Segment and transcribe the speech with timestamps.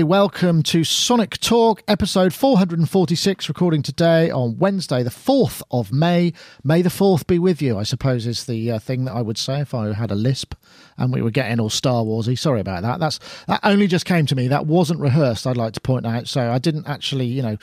[0.00, 0.18] Everybody.
[0.18, 6.32] Welcome to Sonic Talk, episode 446, recording today on Wednesday, the 4th of May.
[6.64, 9.36] May the 4th be with you, I suppose, is the uh, thing that I would
[9.36, 10.54] say if I had a lisp
[10.96, 12.38] and we were getting all Star Warsy.
[12.38, 12.98] Sorry about that.
[12.98, 14.48] That's That only just came to me.
[14.48, 16.28] That wasn't rehearsed, I'd like to point out.
[16.28, 17.58] So I didn't actually, you know,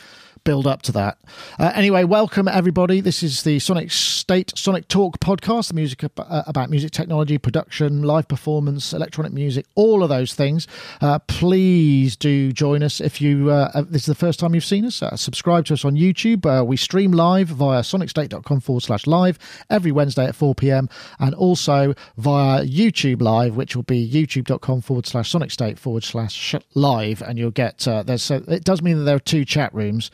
[0.47, 1.17] build up to that.
[1.59, 3.01] Uh, anyway, welcome everybody.
[3.01, 8.03] This is the Sonic State Sonic Talk podcast, the music uh, about music technology, production,
[8.03, 10.65] live performance, electronic music, all of those things.
[11.01, 14.63] Uh, please do join us if you uh, uh this is the first time you've
[14.63, 15.03] seen us.
[15.17, 16.65] Subscribe to us on YouTube.
[16.65, 19.37] we stream live via sonicstate.com forward slash live
[19.69, 20.87] every Wednesday at 4 p.m.
[21.19, 27.21] and also via YouTube Live, which will be youtube.com forward slash sonicstate forward slash live,
[27.21, 30.09] and you'll get there's so it does mean that there are two chat rooms.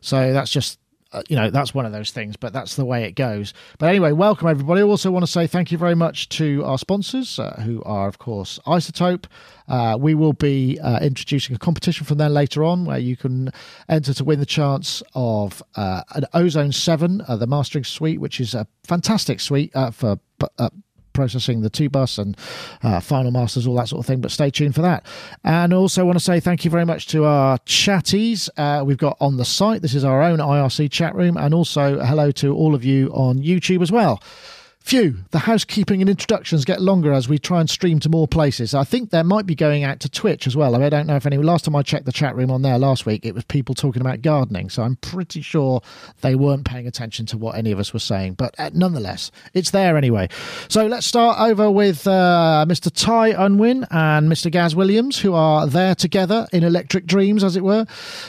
[0.00, 0.78] So that's just
[1.12, 3.54] uh, you know that's one of those things but that's the way it goes.
[3.78, 4.80] But anyway welcome everybody.
[4.80, 8.08] I also want to say thank you very much to our sponsors uh, who are
[8.08, 9.24] of course iZotope.
[9.68, 13.50] Uh, we will be uh, introducing a competition from there later on where you can
[13.88, 18.40] enter to win the chance of uh, an ozone 7 uh, the mastering suite which
[18.40, 20.18] is a fantastic suite for
[21.18, 22.36] processing the two bus and
[22.84, 24.20] uh, final masters, all that sort of thing.
[24.20, 25.04] But stay tuned for that.
[25.42, 29.16] And also want to say thank you very much to our chatties uh, we've got
[29.20, 29.82] on the site.
[29.82, 33.38] This is our own IRC chat room, and also hello to all of you on
[33.38, 34.22] YouTube as well.
[34.88, 38.72] Phew, the housekeeping and introductions get longer as we try and stream to more places.
[38.72, 40.74] I think there might be going out to Twitch as well.
[40.74, 41.36] I, mean, I don't know if any.
[41.36, 44.00] Last time I checked the chat room on there last week, it was people talking
[44.00, 44.70] about gardening.
[44.70, 45.82] So I'm pretty sure
[46.22, 48.36] they weren't paying attention to what any of us were saying.
[48.36, 50.30] But uh, nonetheless, it's there anyway.
[50.68, 52.90] So let's start over with uh, Mr.
[52.90, 54.50] Ty Unwin and Mr.
[54.50, 57.84] Gaz Williams, who are there together in Electric Dreams, as it were,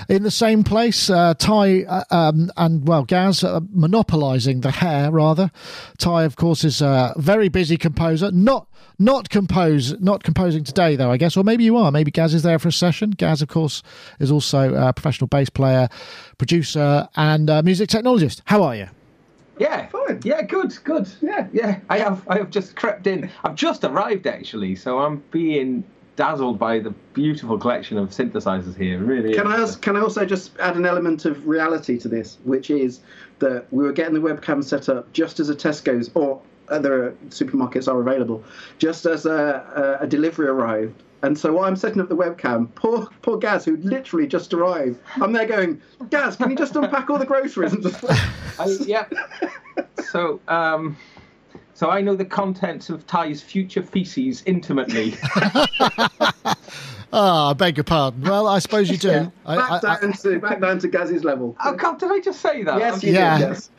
[0.09, 1.09] in the same place.
[1.09, 5.51] Uh, Ty uh, um, and, well, Gaz uh, monopolising the hair, rather.
[5.97, 8.31] Ty, of course course, is a very busy composer.
[8.31, 8.67] Not
[8.97, 11.91] not compose not composing today though, I guess, or maybe you are.
[11.91, 13.11] Maybe Gaz is there for a session.
[13.11, 13.83] Gaz, of course,
[14.17, 15.89] is also a professional bass player,
[16.39, 18.41] producer, and music technologist.
[18.45, 18.87] How are you?
[19.59, 20.21] Yeah, fine.
[20.23, 21.07] Yeah, good, good.
[21.21, 21.81] Yeah, yeah.
[21.87, 23.29] I have I have just crept in.
[23.43, 25.83] I've just arrived actually, so I'm being
[26.19, 28.99] dazzled by the beautiful collection of synthesizers here.
[28.99, 29.33] Really.
[29.33, 32.99] Can I can I also just add an element of reality to this, which is
[33.39, 37.87] that we were getting the webcam set up just as a Tesco's or other supermarkets
[37.87, 38.43] are available,
[38.79, 41.01] just as a, a, a delivery arrived.
[41.21, 44.99] And so while I'm setting up the webcam, poor poor Gaz, who literally just arrived,
[45.21, 47.73] I'm there going, Gaz, can you just unpack all the groceries?
[48.59, 49.05] I, yeah.
[50.11, 50.97] So, um,
[51.79, 55.15] so I know the contents of Ty's future feces intimately.
[57.11, 58.21] Ah, I beg your pardon.
[58.21, 59.07] Well, I suppose you do.
[59.07, 59.29] Yeah.
[59.43, 61.57] Back, I, down I, to, back down to Gaz's level.
[61.65, 62.77] Oh, God, did I just say that?
[62.77, 63.39] Yes, you yeah.
[63.39, 63.69] did, yes.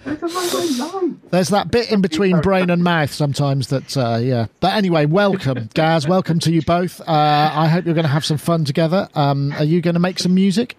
[1.30, 4.46] There's that bit in between brain and mouth sometimes that, uh, yeah.
[4.58, 6.08] But anyway, welcome, Gaz.
[6.08, 7.00] Welcome to you both.
[7.02, 9.08] Uh, I hope you're going to have some fun together.
[9.14, 10.76] Um, are you going to make some music?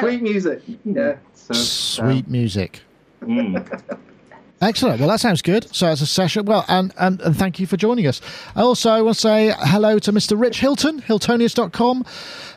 [0.00, 0.60] Sweet music.
[0.84, 1.18] Yeah.
[1.34, 2.80] So, Sweet music.
[3.22, 3.98] Mm.
[4.60, 4.98] Excellent.
[4.98, 5.72] Well, that sounds good.
[5.74, 6.44] So it's a session.
[6.44, 8.20] Well, and, and, and thank you for joining us.
[8.56, 10.38] I also want to say hello to Mr.
[10.38, 12.04] Rich Hilton, Hiltonius.com,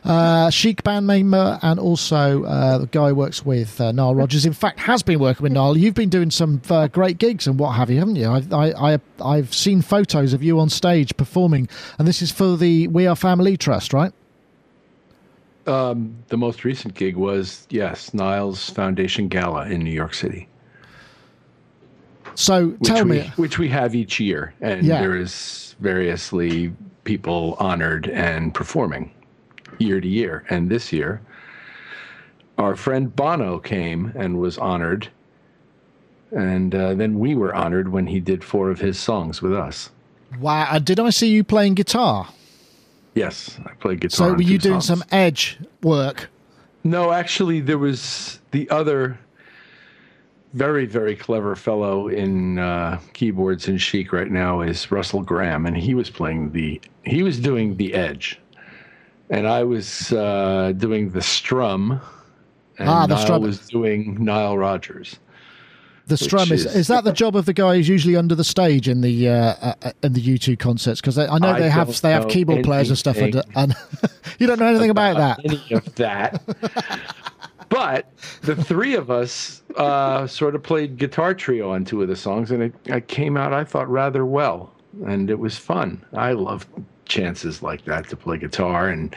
[0.06, 4.47] uh, Chic band member, and also uh, the guy who works with uh, Nile Rodgers.
[4.47, 5.78] In fact, has been working with Nile.
[5.78, 8.28] You've been doing some uh, great gigs and what have you, haven't you?
[8.28, 11.69] I, I, I, I've seen photos of you on stage performing,
[12.00, 14.11] and this is for the We Are Family Trust, right?
[15.67, 20.47] Um, the most recent gig was, yes, Nile's Foundation Gala in New York City.
[22.36, 25.02] So which tell we, me, which we have each year, and yeah.
[25.02, 29.14] there is variously people honored and performing
[29.80, 30.46] year to year.
[30.50, 31.22] And this year,
[32.58, 35.09] our friend Bono came and was honored,
[36.31, 39.90] and uh, then we were honored when he did four of his songs with us.
[40.40, 40.68] Wow!
[40.70, 42.30] Uh, did I see you playing guitar?
[43.16, 44.29] Yes, I played guitar.
[44.29, 45.02] So were you doing songs.
[45.02, 46.29] some edge work?
[46.84, 49.20] No, actually, there was the other
[50.53, 55.78] very very clever fellow in uh, keyboards and Chic right now is Russell Graham, and
[55.78, 58.40] he was playing the he was doing the edge,
[59.30, 62.02] and I was uh, doing the strum,
[62.78, 63.42] and ah, the Nile strum.
[63.42, 65.18] was doing Nile Rodgers.
[66.08, 68.44] The strum is, is, is that the job of the guy who's usually under the
[68.44, 71.00] stage in the uh, uh, uh in the U2 concerts?
[71.00, 73.76] Because I know they I have they have keyboard players and stuff and, and
[74.40, 76.42] you don't know anything about, about that any of that
[77.72, 82.18] but the three of us uh, sort of played guitar trio on two of the
[82.18, 84.73] songs, and it, it came out, I thought, rather well.
[85.06, 86.06] And it was fun.
[86.12, 86.68] I love
[87.06, 89.16] chances like that to play guitar and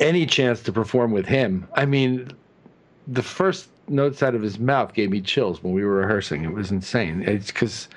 [0.00, 1.68] any chance to perform with him.
[1.74, 2.32] I mean,
[3.06, 6.42] the first notes out of his mouth gave me chills when we were rehearsing.
[6.42, 7.22] It was insane.
[7.22, 7.88] It's because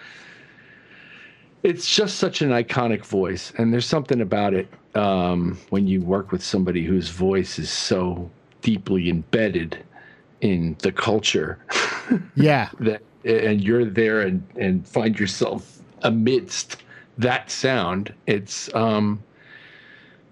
[1.64, 6.32] it's just such an iconic voice, and there's something about it um, when you work
[6.32, 8.30] with somebody whose voice is so
[8.62, 9.78] deeply embedded
[10.42, 11.58] in the culture.
[12.36, 12.70] Yeah.
[12.82, 16.78] that and you're there and and find yourself amidst
[17.18, 18.14] that sound.
[18.28, 19.24] It's um,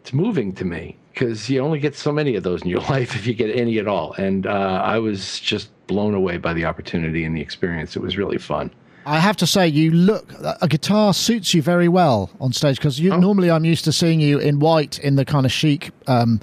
[0.01, 3.15] it's moving to me because you only get so many of those in your life
[3.15, 4.11] if you get any at all.
[4.13, 7.95] And uh, I was just blown away by the opportunity and the experience.
[7.95, 8.71] It was really fun.
[9.05, 12.99] I have to say, you look a guitar suits you very well on stage because
[12.99, 13.17] Oh.
[13.17, 16.41] normally I'm used to seeing you in white in the kind of chic um,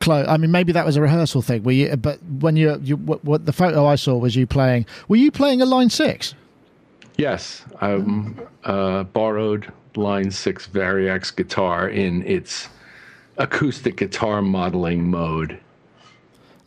[0.00, 0.26] clothes.
[0.28, 1.62] I mean, maybe that was a rehearsal thing.
[1.62, 1.96] Were you?
[1.96, 4.86] But when you, you what, what the photo I saw was you playing.
[5.08, 6.34] Were you playing a line six?
[7.16, 12.68] Yes, I um, uh, borrowed Line 6 Variax guitar in its
[13.36, 15.58] acoustic guitar modeling mode.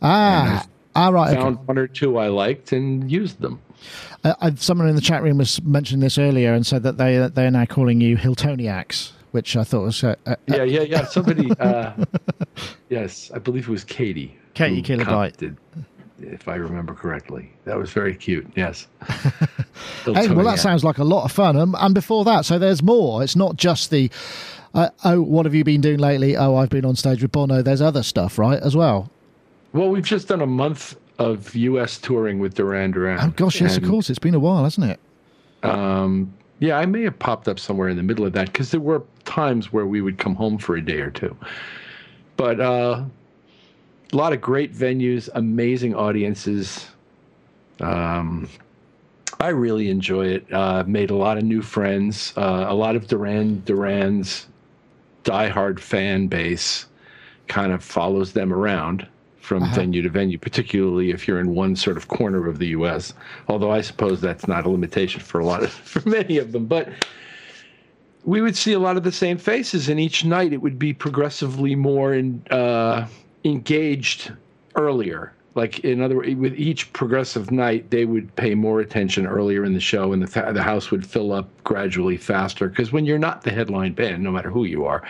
[0.02, 1.30] Ah, all right.
[1.30, 1.40] okay.
[1.40, 3.60] Found one or two I liked and used them.
[4.22, 7.16] Uh, I, someone in the chat room was mentioning this earlier and said that they
[7.28, 11.04] they are now calling you Hiltoniacs, which I thought was uh, uh, Yeah, yeah, yeah.
[11.06, 11.92] Somebody, uh,
[12.88, 14.36] yes, I believe it was Katie.
[14.54, 15.04] Katie who Kilobyte.
[15.06, 15.56] commented,
[16.20, 18.46] If I remember correctly, that was very cute.
[18.54, 18.86] Yes.
[20.04, 21.56] Hey, well, that sounds like a lot of fun.
[21.56, 23.22] Um, and before that, so there's more.
[23.22, 24.10] It's not just the,
[24.74, 26.36] uh, oh, what have you been doing lately?
[26.36, 27.62] Oh, I've been on stage with Bono.
[27.62, 29.10] There's other stuff, right, as well.
[29.72, 31.98] Well, we've just done a month of U.S.
[31.98, 33.18] touring with Duran Duran.
[33.22, 34.10] Oh, gosh, yes, of course.
[34.10, 35.00] It's been a while, hasn't it?
[35.62, 38.78] Um, yeah, I may have popped up somewhere in the middle of that because there
[38.78, 41.36] were times where we would come home for a day or two.
[42.36, 43.02] But uh,
[44.12, 46.86] a lot of great venues, amazing audiences.
[47.80, 48.48] Um,
[49.40, 50.52] I really enjoy it.
[50.52, 52.32] Uh, made a lot of new friends.
[52.36, 54.46] Uh, a lot of Duran Duran's
[55.24, 56.86] diehard fan base
[57.48, 59.04] kind of follows them around
[59.42, 59.74] from Uh-huh.
[59.74, 63.12] venue to venue, particularly if you're in one sort of corner of the U.S.
[63.48, 66.66] Although I suppose that's not a limitation for a lot of for many of them,
[66.66, 66.88] but
[68.24, 70.92] we would see a lot of the same faces, and each night it would be
[70.92, 73.06] progressively more in, uh,
[73.44, 74.32] engaged
[74.76, 75.32] earlier.
[75.54, 79.74] Like in other words, with each progressive night, they would pay more attention earlier in
[79.74, 82.68] the show, and the th- the house would fill up gradually faster.
[82.68, 85.02] Because when you're not the headline band, no matter who you are,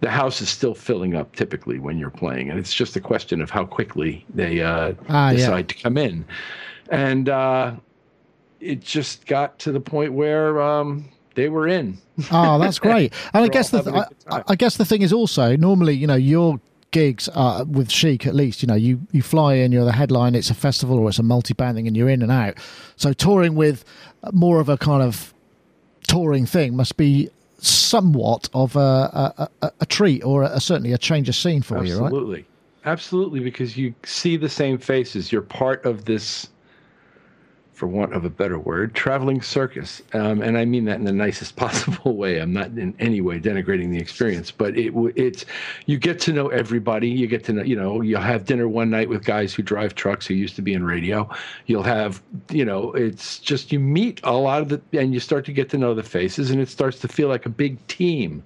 [0.00, 3.40] the house is still filling up typically when you're playing, and it's just a question
[3.42, 5.36] of how quickly they uh, Ah, yeah.
[5.36, 6.24] decide to come in.
[6.90, 7.72] And uh,
[8.60, 11.98] it just got to the point where um, they were in.
[12.32, 13.12] Oh, that's great.
[13.32, 14.42] And I guess the th- I.
[14.48, 16.60] I guess the thing is also normally, you know, your
[16.92, 18.62] gigs are with Chic at least.
[18.62, 20.34] You know, you you fly in, you're the headline.
[20.34, 22.54] It's a festival or it's a multi-band thing, and you're in and out.
[22.96, 23.84] So touring with
[24.32, 25.32] more of a kind of
[26.08, 27.30] touring thing must be
[27.62, 28.78] somewhat of a
[29.38, 32.06] a, a, a treat or a, certainly a change of scene for you, right?
[32.06, 32.46] Absolutely.
[32.86, 35.30] Absolutely, because you see the same faces.
[35.30, 36.48] You're part of this,
[37.80, 40.02] for want of a better word, traveling circus.
[40.12, 42.38] Um, and I mean that in the nicest possible way.
[42.38, 45.46] I'm not in any way denigrating the experience, but it it's
[45.86, 47.08] you get to know everybody.
[47.08, 49.94] You get to know, you know, you'll have dinner one night with guys who drive
[49.94, 51.26] trucks who used to be in radio.
[51.64, 55.46] You'll have, you know, it's just you meet a lot of the, and you start
[55.46, 58.44] to get to know the faces, and it starts to feel like a big team.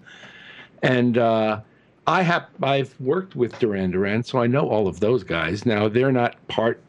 [0.85, 1.61] And uh,
[2.07, 5.67] I have I've worked with Duran Duran, so I know all of those guys.
[5.67, 6.81] Now they're not part.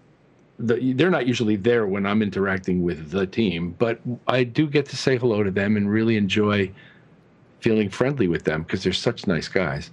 [0.58, 4.86] The, they're not usually there when I'm interacting with the team, but I do get
[4.88, 6.72] to say hello to them and really enjoy
[7.60, 9.90] feeling friendly with them because they're such nice guys.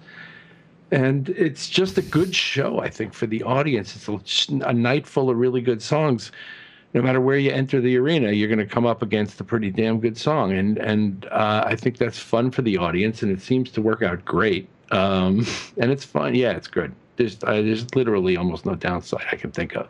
[0.90, 3.97] And it's just a good show, I think, for the audience.
[3.97, 6.31] It's a, a night full of really good songs.
[6.92, 9.71] No matter where you enter the arena, you're going to come up against a pretty
[9.71, 13.40] damn good song, and and uh, I think that's fun for the audience, and it
[13.40, 14.69] seems to work out great.
[14.90, 15.47] Um,
[15.78, 16.95] and it's fun, yeah, it's good.
[17.16, 19.88] There's uh, there's literally almost no downside I can think of.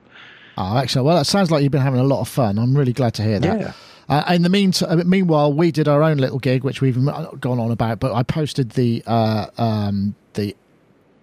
[0.56, 1.06] Oh, excellent.
[1.06, 2.58] Well, it sounds like you've been having a lot of fun.
[2.58, 3.60] I'm really glad to hear that.
[3.60, 3.72] Yeah.
[4.08, 7.70] Uh, in the meantime, meanwhile, we did our own little gig, which we've gone on
[7.70, 10.54] about, but I posted the uh, um, the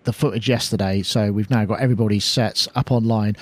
[0.05, 3.36] the footage yesterday, so we've now got everybody's sets up online.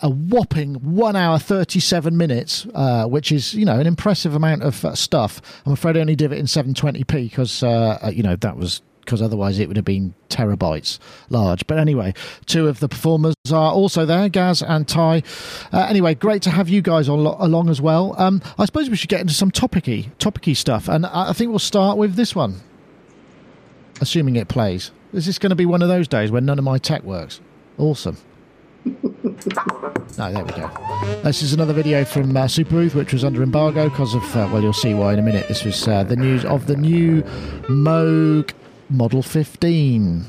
[0.00, 4.62] A whopping one hour thirty seven minutes, uh, which is you know an impressive amount
[4.62, 5.40] of uh, stuff.
[5.66, 8.36] I'm afraid I only did it in seven twenty p because uh, uh, you know
[8.36, 10.98] that was because otherwise it would have been terabytes
[11.30, 11.66] large.
[11.66, 12.14] But anyway,
[12.46, 15.22] two of the performers are also there, Gaz and Ty.
[15.72, 18.14] Uh, anyway, great to have you guys on, along as well.
[18.18, 21.50] Um, I suppose we should get into some topicy, topicy stuff, and I I think
[21.50, 22.60] we'll start with this one,
[24.00, 24.92] assuming it plays.
[25.12, 27.40] Is this going to be one of those days when none of my tech works?
[27.78, 28.16] Awesome.
[28.84, 30.70] No, there we go.
[31.22, 34.62] This is another video from uh, Superbooth, which was under embargo because of, uh, well,
[34.62, 35.48] you'll see why in a minute.
[35.48, 37.22] This was uh, the news of the new
[37.62, 38.52] Moog
[38.88, 40.26] Model 15.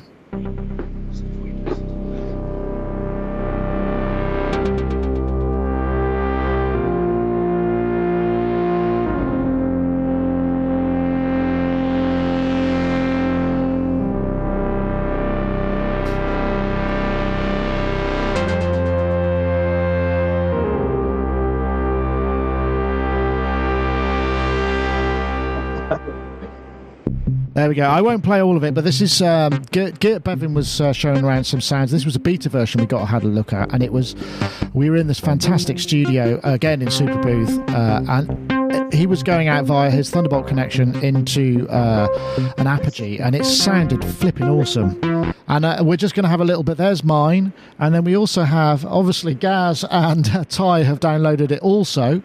[27.76, 27.90] We go.
[27.90, 30.94] I won't play all of it, but this is um, Geert, Geert Bevin was uh,
[30.94, 31.92] showing around some sounds.
[31.92, 34.16] This was a beta version we got had a look at, and it was
[34.74, 39.66] we were in this fantastic studio again in Superbooth, uh, and he was going out
[39.66, 42.08] via his Thunderbolt connection into uh,
[42.58, 44.98] an Apogee, and it sounded flipping awesome.
[45.50, 46.78] And uh, we're just going to have a little bit.
[46.78, 51.60] There's mine, and then we also have obviously Gaz and uh, Ty have downloaded it
[51.60, 52.24] also.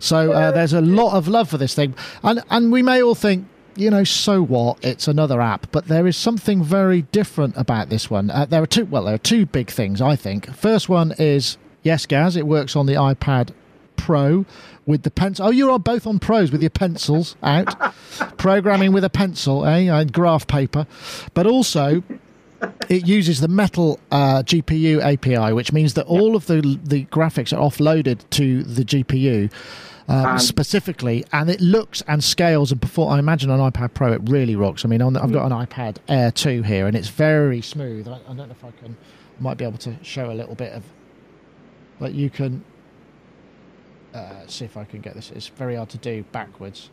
[0.00, 3.14] So uh, there's a lot of love for this thing, and and we may all
[3.14, 4.84] think you know, so what?
[4.84, 8.30] It's another app, but there is something very different about this one.
[8.30, 8.84] Uh, there are two.
[8.86, 10.52] Well, there are two big things I think.
[10.54, 12.36] First one is yes, Gaz.
[12.36, 13.50] It works on the iPad
[13.96, 14.44] Pro
[14.84, 15.46] with the pencil.
[15.46, 17.74] Oh, you're both on pros with your pencils out,
[18.36, 20.86] programming with a pencil, eh, and graph paper,
[21.34, 22.02] but also.
[22.88, 27.52] It uses the Metal uh, GPU API, which means that all of the the graphics
[27.52, 29.50] are offloaded to the GPU,
[30.12, 33.14] um, and specifically, and it looks and scales and perform.
[33.14, 34.84] I imagine on iPad Pro it really rocks.
[34.84, 38.06] I mean, on the, I've got an iPad Air 2 here, and it's very smooth.
[38.06, 38.96] I, I don't know if I can,
[39.40, 40.84] might be able to show a little bit of,
[41.98, 42.62] but you can
[44.12, 45.30] uh, see if I can get this.
[45.30, 46.90] It's very hard to do backwards.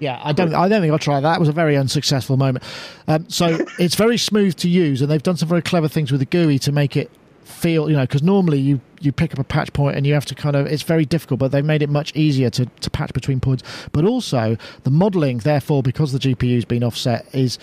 [0.00, 0.52] Yeah, I don't.
[0.52, 1.36] I don't think I'll try that.
[1.36, 2.64] It was a very unsuccessful moment.
[3.06, 6.18] Um, so it's very smooth to use, and they've done some very clever things with
[6.18, 7.12] the GUI to make it
[7.44, 7.88] feel.
[7.90, 10.34] You know, because normally you you pick up a patch point and you have to
[10.34, 10.66] kind of.
[10.66, 13.62] It's very difficult, but they've made it much easier to to patch between points.
[13.92, 17.58] But also the modelling, therefore, because the GPU's been offset, is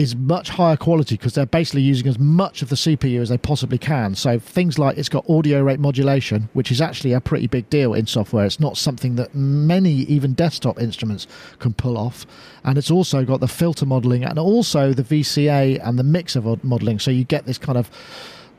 [0.00, 3.36] is much higher quality because they're basically using as much of the CPU as they
[3.36, 4.14] possibly can.
[4.14, 7.92] So things like it's got audio rate modulation, which is actually a pretty big deal
[7.92, 8.46] in software.
[8.46, 11.26] It's not something that many even desktop instruments
[11.58, 12.26] can pull off.
[12.64, 16.98] And it's also got the filter modeling and also the VCA and the mixer modeling.
[16.98, 17.90] So you get this kind of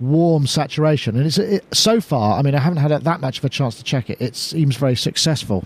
[0.01, 1.15] warm saturation.
[1.15, 3.75] And it's it, so far, I mean, I haven't had that much of a chance
[3.75, 4.21] to check it.
[4.21, 5.65] It seems very successful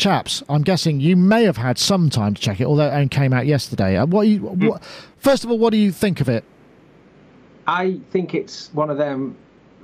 [0.00, 3.08] chaps, I'm guessing you may have had some time to check it, although it only
[3.08, 3.96] came out yesterday.
[3.96, 4.68] Uh, what, you, mm.
[4.68, 4.82] what
[5.18, 6.42] first of all, what do you think of it?
[7.66, 9.36] I think it's one of them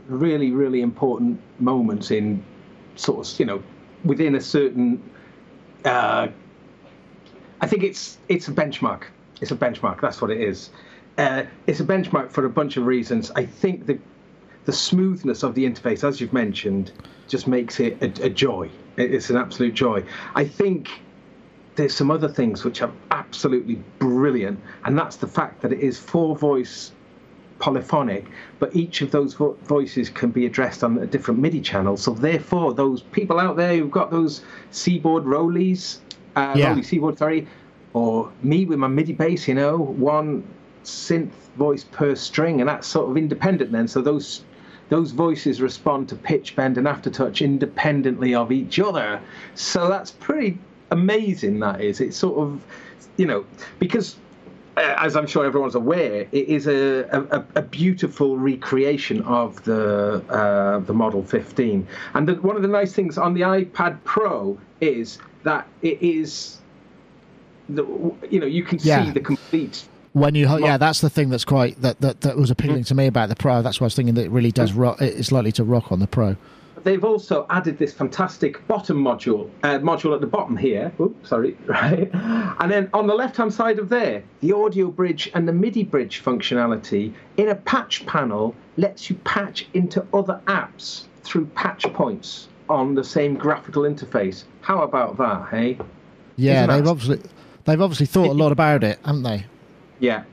[0.09, 2.43] really, really important moments in
[2.97, 3.62] sort of, you know,
[4.05, 5.02] within a certain.
[5.85, 6.28] Uh,
[7.61, 9.05] I think it's it's a benchmark.
[9.40, 10.00] It's a benchmark.
[10.00, 10.71] That's what it is.
[11.19, 13.31] Uh, it's a benchmark for a bunch of reasons.
[13.35, 13.99] I think the
[14.67, 16.91] the smoothness of the interface, as you've mentioned,
[17.29, 18.69] just makes it a, a joy.
[18.97, 20.03] It's an absolute joy.
[20.35, 20.89] I think
[21.77, 25.99] there's some other things which are absolutely brilliant, and that's the fact that it is
[25.99, 26.93] four voice
[27.59, 28.27] polyphonic,
[28.59, 31.97] but each of those vo- voices can be addressed on a different MIDI channel.
[31.97, 36.01] So therefore, those people out there who've got those Seaboard ROLIs,
[36.35, 36.71] uh, yeah.
[36.71, 37.47] ROLI Seaboard, sorry,
[37.93, 40.47] or me with my MIDI bass, you know, one
[40.87, 43.88] synth voice per string, and that's sort of independent then.
[43.88, 44.45] So those
[44.88, 49.21] those voices respond to pitch bend and aftertouch independently of each other.
[49.55, 50.59] So that's pretty
[50.90, 51.61] amazing.
[51.61, 52.00] That is.
[52.00, 52.62] It's sort of,
[53.16, 53.45] you know,
[53.78, 54.16] because
[54.76, 60.23] uh, as I'm sure everyone's aware, it is a, a, a beautiful recreation of the
[60.28, 61.87] uh, the Model 15.
[62.14, 66.59] And the, one of the nice things on the iPad Pro is that it is,
[67.69, 67.85] the,
[68.31, 69.05] you know, you can yeah.
[69.05, 69.87] see the complete
[70.17, 73.07] when you yeah that's the thing that's quite that that, that was appealing to me
[73.07, 73.61] about the pro.
[73.61, 75.99] That's why i was thinking that it really does rock it's likely to rock on
[76.01, 76.37] the pro.
[76.85, 80.91] They've also added this fantastic bottom module uh, module at the bottom here.
[80.99, 82.09] Oops, sorry right.
[82.15, 85.85] And then on the left hand side of there the audio bridge and the midi
[85.85, 92.49] bridge functionality in a patch panel lets you patch into other apps through patch points
[92.71, 94.45] on the same graphical interface.
[94.63, 95.79] How about that hey?
[96.37, 97.21] Yeah they've obviously
[97.67, 99.45] they've obviously thought a lot about it haven't they
[100.00, 100.25] yeah,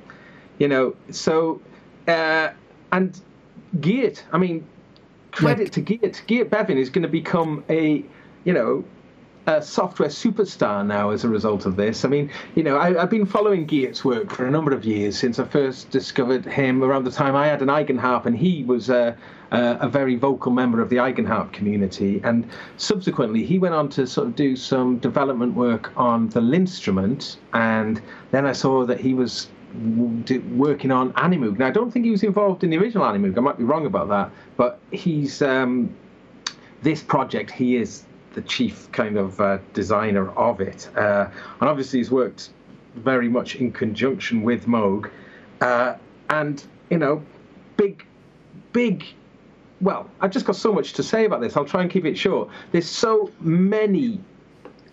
[0.60, 0.96] you know.
[1.12, 1.62] So,
[2.08, 2.50] uh,
[2.92, 3.20] and
[3.80, 4.24] Geert.
[4.32, 4.66] I mean,
[5.32, 6.22] credit to Geert.
[6.28, 8.04] Geert Bevin is going to become a,
[8.44, 8.84] you know,
[9.46, 12.06] a software superstar now as a result of this.
[12.06, 15.18] I mean, you know, I, have been following Geert's work for a number of years
[15.18, 18.90] since I first discovered him around the time I had an Eigenharp, and he was
[18.90, 19.16] uh,
[19.52, 22.22] uh, a very vocal member of the Eigenharp community.
[22.24, 27.38] And subsequently, he went on to sort of do some development work on the LinnStrument,
[27.54, 28.02] and
[28.32, 31.58] then I saw that he was working on Animoog.
[31.58, 33.38] Now, I don't think he was involved in the original Animoog.
[33.38, 35.94] I might be wrong about that, but he's um,
[36.82, 37.52] this project.
[37.52, 38.04] He is
[38.34, 41.28] the chief kind of uh, designer of it, uh,
[41.60, 42.50] and obviously he's worked
[42.96, 45.10] very much in conjunction with Moog,
[45.62, 45.96] uh,
[46.30, 47.24] and you know,
[47.78, 48.06] big,
[48.72, 49.06] big.
[49.82, 51.58] Well, I've just got so much to say about this.
[51.58, 52.50] I'll try and keep it short.
[52.72, 54.20] There's so many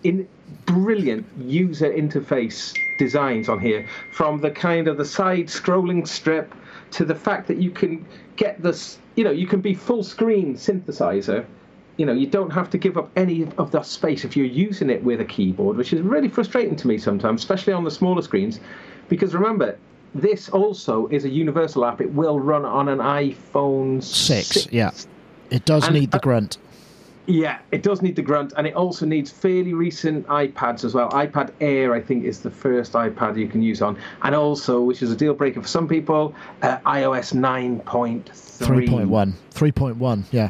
[0.03, 0.29] in
[0.67, 6.55] brilliant user interface designs on here, from the kind of the side scrolling strip
[6.93, 8.05] to the fact that you can
[8.37, 11.45] get this, you know, you can be full screen synthesizer
[12.01, 14.89] you know, you don't have to give up any of the space if you're using
[14.89, 18.23] it with a keyboard, which is really frustrating to me sometimes, especially on the smaller
[18.23, 18.59] screens.
[19.11, 19.77] Because remember,
[20.15, 22.01] this also is a universal app.
[22.01, 24.73] It will run on an iPhone Six, 6.
[24.73, 24.93] yeah.
[25.51, 26.57] It does And, need the uh, grunt.
[27.31, 31.09] Yeah, it does need the grunt, and it also needs fairly recent iPads as well.
[31.11, 35.03] iPad Air, I think, is the first iPad you can use on, and also, which
[35.03, 38.51] is a deal breaker for some people, uh, iOS 9.3.
[38.61, 40.49] 3.1 3.1 yeah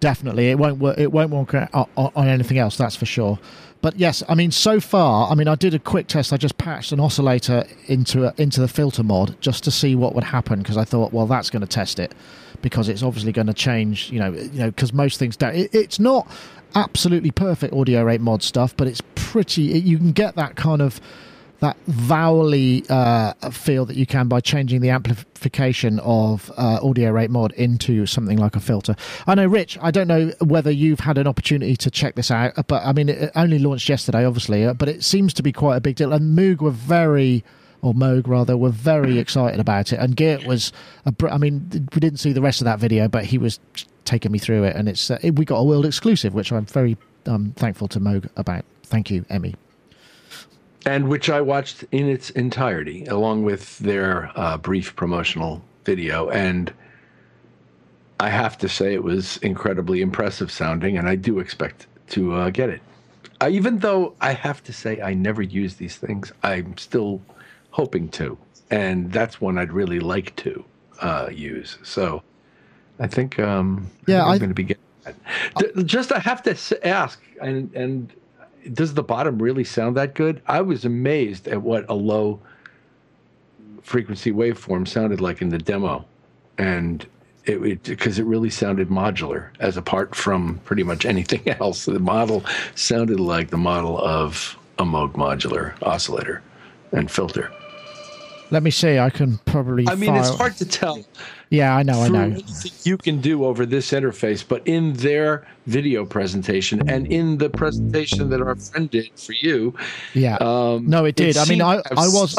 [0.00, 3.38] definitely it won't work it won't work on, anything else that's for sure
[3.80, 6.56] but yes i mean so far i mean i did a quick test i just
[6.58, 10.58] patched an oscillator into a, into the filter mod just to see what would happen
[10.58, 12.14] because i thought well that's going to test it
[12.62, 15.74] because it's obviously going to change you know you know because most things don't it,
[15.74, 16.28] it's not
[16.74, 20.82] absolutely perfect audio rate mod stuff but it's pretty it, you can get that kind
[20.82, 21.00] of
[21.60, 27.30] that vowely uh, feel that you can by changing the amplification of uh, audio rate
[27.30, 28.94] mod into something like a filter.
[29.26, 29.78] I know, Rich.
[29.80, 33.08] I don't know whether you've had an opportunity to check this out, but I mean,
[33.08, 36.12] it only launched yesterday, obviously, uh, but it seems to be quite a big deal.
[36.12, 37.44] And Moog were very.
[37.86, 40.72] Or Moog rather were very excited about it, and Geert was.
[41.04, 43.60] A, I mean, we didn't see the rest of that video, but he was
[44.04, 46.96] taking me through it, and it's uh, we got a world exclusive, which I'm very
[47.26, 48.64] um, thankful to Moog about.
[48.82, 49.54] Thank you, Emmy.
[50.86, 56.30] and which I watched in its entirety, along with their uh, brief promotional video.
[56.30, 56.72] And
[58.20, 62.50] I have to say, it was incredibly impressive sounding, and I do expect to uh,
[62.50, 62.80] get it.
[63.40, 67.20] Uh, even though I have to say, I never use these things, I'm still
[67.76, 68.38] hoping to.
[68.70, 70.64] And that's one I'd really like to
[71.00, 71.76] uh, use.
[71.82, 72.22] So
[72.98, 75.84] I think, um, Yeah, I'm going to be getting that.
[75.84, 78.10] Just, I have to ask, and, and
[78.72, 80.40] does the bottom really sound that good?
[80.46, 82.40] I was amazed at what a low
[83.82, 86.06] frequency waveform sounded like in the demo,
[86.56, 87.06] and
[87.44, 91.84] it because it, really sounded modular as apart from pretty much anything else.
[91.84, 92.42] The model
[92.74, 96.42] sounded like the model of a Moog modular oscillator
[96.92, 97.52] and filter.
[98.50, 98.98] Let me see.
[98.98, 99.88] I can probably.
[99.88, 101.04] I mean, it's hard to tell
[101.50, 102.00] Yeah, I know.
[102.00, 102.36] I know.
[102.84, 108.30] you can do over this interface, but in their video presentation and in the presentation
[108.30, 109.74] that our friend did for you,
[110.14, 110.36] Yeah.
[110.40, 111.36] um, No, it did.
[111.36, 112.36] I mean, I- I was-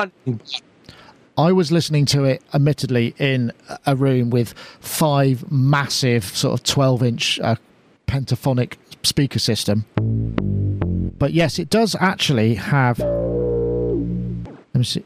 [1.37, 3.51] I was listening to it, admittedly, in
[3.85, 7.55] a room with five massive, sort of 12 inch uh,
[8.07, 9.85] pentaphonic speaker system.
[11.19, 12.97] But yes, it does actually have.
[12.99, 15.03] Let me see.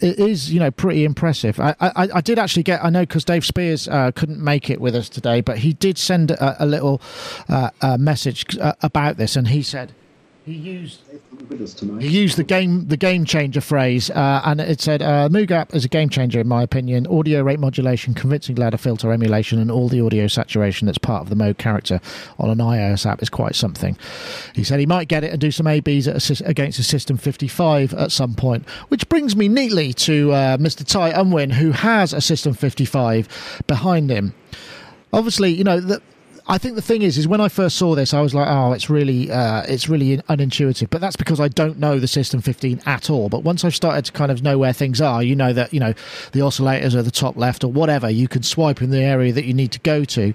[0.00, 1.58] It is, you know, pretty impressive.
[1.60, 2.84] I, I, I did actually get.
[2.84, 5.98] I know because Dave Spiers uh, couldn't make it with us today, but he did
[5.98, 7.00] send a, a little
[7.48, 9.92] uh, message uh, about this, and he said
[10.46, 11.00] he used
[11.48, 12.00] with us tonight.
[12.00, 15.74] he used the game the game changer phrase, uh, and it said uh, Moog app
[15.74, 17.04] is a game changer in my opinion.
[17.08, 21.30] Audio rate modulation, convincing ladder filter emulation, and all the audio saturation that's part of
[21.30, 22.00] the Moog character
[22.38, 23.98] on an iOS app is quite something.
[24.54, 27.16] He said he might get it and do some ABs at a, against a System
[27.16, 30.86] 55 at some point, which brings me neatly to uh, Mr.
[30.86, 34.32] Ty Unwin, who has a System 55 behind him.
[35.12, 36.02] Obviously, you know that.
[36.48, 38.72] I think the thing is, is when I first saw this, I was like, "Oh,
[38.72, 42.82] it's really, uh, it's really unintuitive." But that's because I don't know the System 15
[42.86, 43.28] at all.
[43.28, 45.80] But once I've started to kind of know where things are, you know that you
[45.80, 45.92] know
[46.32, 48.08] the oscillators are the top left or whatever.
[48.08, 50.32] You can swipe in the area that you need to go to.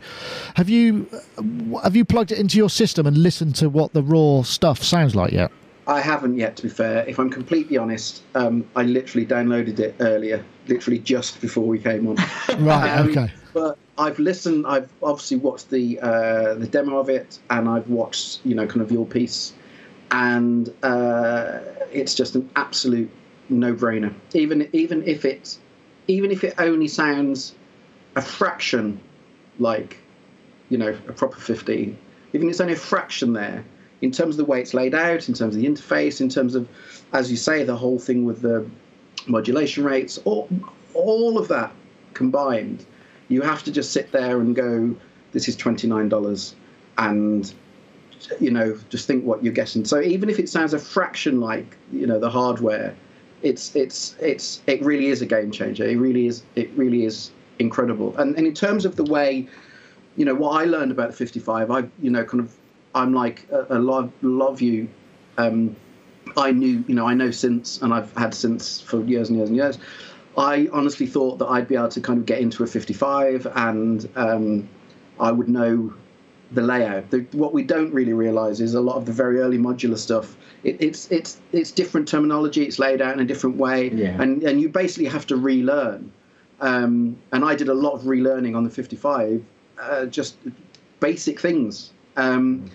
[0.56, 4.04] Have you, uh, have you plugged it into your system and listened to what the
[4.04, 5.52] raw stuff sounds like yet?
[5.88, 7.06] I haven't yet, to be fair.
[7.08, 12.08] If I'm completely honest, um, I literally downloaded it earlier, literally just before we came
[12.08, 12.18] on.
[12.60, 12.90] Right.
[12.90, 13.34] Um, okay.
[13.54, 14.66] But I've listened.
[14.68, 18.82] I've obviously watched the uh, the demo of it, and I've watched you know kind
[18.82, 19.54] of your piece,
[20.12, 21.60] and uh,
[21.92, 23.10] it's just an absolute
[23.50, 24.14] no brainer.
[24.34, 25.58] Even even if it
[26.08, 27.54] even if it only sounds
[28.16, 29.00] a fraction
[29.60, 29.98] like
[30.70, 31.98] you know a proper 15,
[32.34, 33.64] even if it's only a fraction there
[34.02, 36.56] in terms of the way it's laid out, in terms of the interface, in terms
[36.56, 36.68] of
[37.14, 38.66] as you say the whole thing with the
[39.28, 40.48] modulation rates, all
[40.94, 41.72] all of that
[42.14, 42.86] combined
[43.32, 44.96] you have to just sit there and go,
[45.32, 46.54] this is $29,
[46.98, 47.54] and,
[48.40, 49.86] you know, just think what you're getting.
[49.86, 52.96] So even if it sounds a fraction like, you know, the hardware,
[53.42, 55.86] it's, it's, it's, it really is a game changer.
[55.86, 58.16] It really is, it really is incredible.
[58.18, 59.48] And, and in terms of the way,
[60.18, 62.54] you know, what I learned about the 55, I, you know, kind of,
[62.94, 64.90] I'm like a, a lot of you,
[65.38, 65.76] um,
[66.38, 69.50] I knew, you know, I know since and I've had since for years and years
[69.50, 69.78] and years.
[70.38, 74.08] I honestly thought that I'd be able to kind of get into a 55 and
[74.16, 74.70] um,
[75.20, 75.94] I would know
[76.52, 77.10] the layout.
[77.12, 80.36] The, what we don't really realise is a lot of the very early modular stuff.
[80.64, 82.64] It, it's it's it's different terminology.
[82.64, 84.22] It's laid out in a different way, Yeah.
[84.22, 86.12] and and you basically have to relearn.
[86.60, 89.44] Um, and I did a lot of relearning on the 55,
[89.82, 90.36] uh, just
[91.00, 91.92] basic things.
[92.18, 92.70] Um,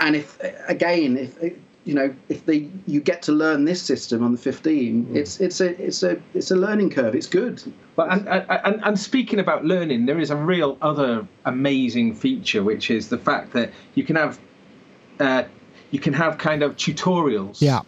[0.00, 0.38] and if
[0.68, 1.42] again, if
[1.86, 5.16] you know, if they you get to learn this system on the 15, mm.
[5.16, 7.14] it's it's a it's a it's a learning curve.
[7.14, 7.62] It's good.
[7.94, 12.90] But and, and and speaking about learning, there is a real other amazing feature, which
[12.90, 14.38] is the fact that you can have
[15.20, 15.44] uh,
[15.92, 17.82] you can have kind of tutorials yeah.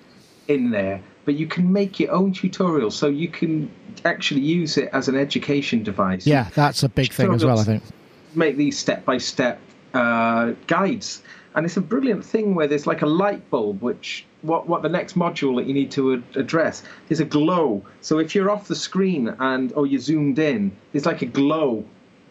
[0.47, 3.69] in there, but you can make your own tutorials, so you can
[4.05, 6.25] actually use it as an education device.
[6.25, 7.59] Yeah, that's a big thing as well.
[7.59, 7.83] I think
[8.37, 9.61] make these step by step
[9.93, 11.23] guides
[11.59, 14.89] and it's a brilliant thing where there's like a light bulb which what what the
[14.89, 17.85] next module that you need to ad- address is a glow.
[18.01, 21.85] So if you're off the screen and or you're zoomed in it's like a glow.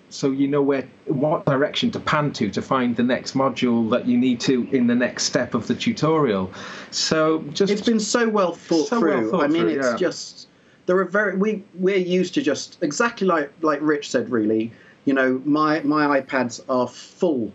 [0.09, 4.07] So you know where what direction to pan to to find the next module that
[4.07, 6.49] you need to in the next step of the tutorial.
[6.91, 9.23] So just it's been so well thought so through.
[9.23, 9.97] well thought i mean through, it's yeah.
[9.97, 10.47] just
[10.85, 14.71] there are very we we're used to just exactly like like rich said really
[15.03, 17.51] you know my my ipads are full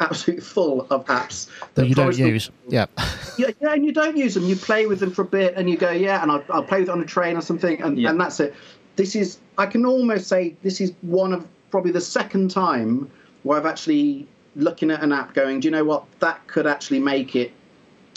[0.00, 2.50] absolutely full of apps that you don't use.
[2.68, 2.86] Yeah.
[3.38, 4.44] yeah, yeah, and you don't use them.
[4.44, 6.80] You play with them for a bit, and you go, yeah, and I'll, I'll play
[6.80, 8.10] with it on a train or something, and, yeah.
[8.10, 8.54] and that's it.
[8.96, 13.10] This is, I can almost say, this is one of probably the second time
[13.42, 16.04] where I've actually looking at an app, going, do you know what?
[16.20, 17.52] That could actually make it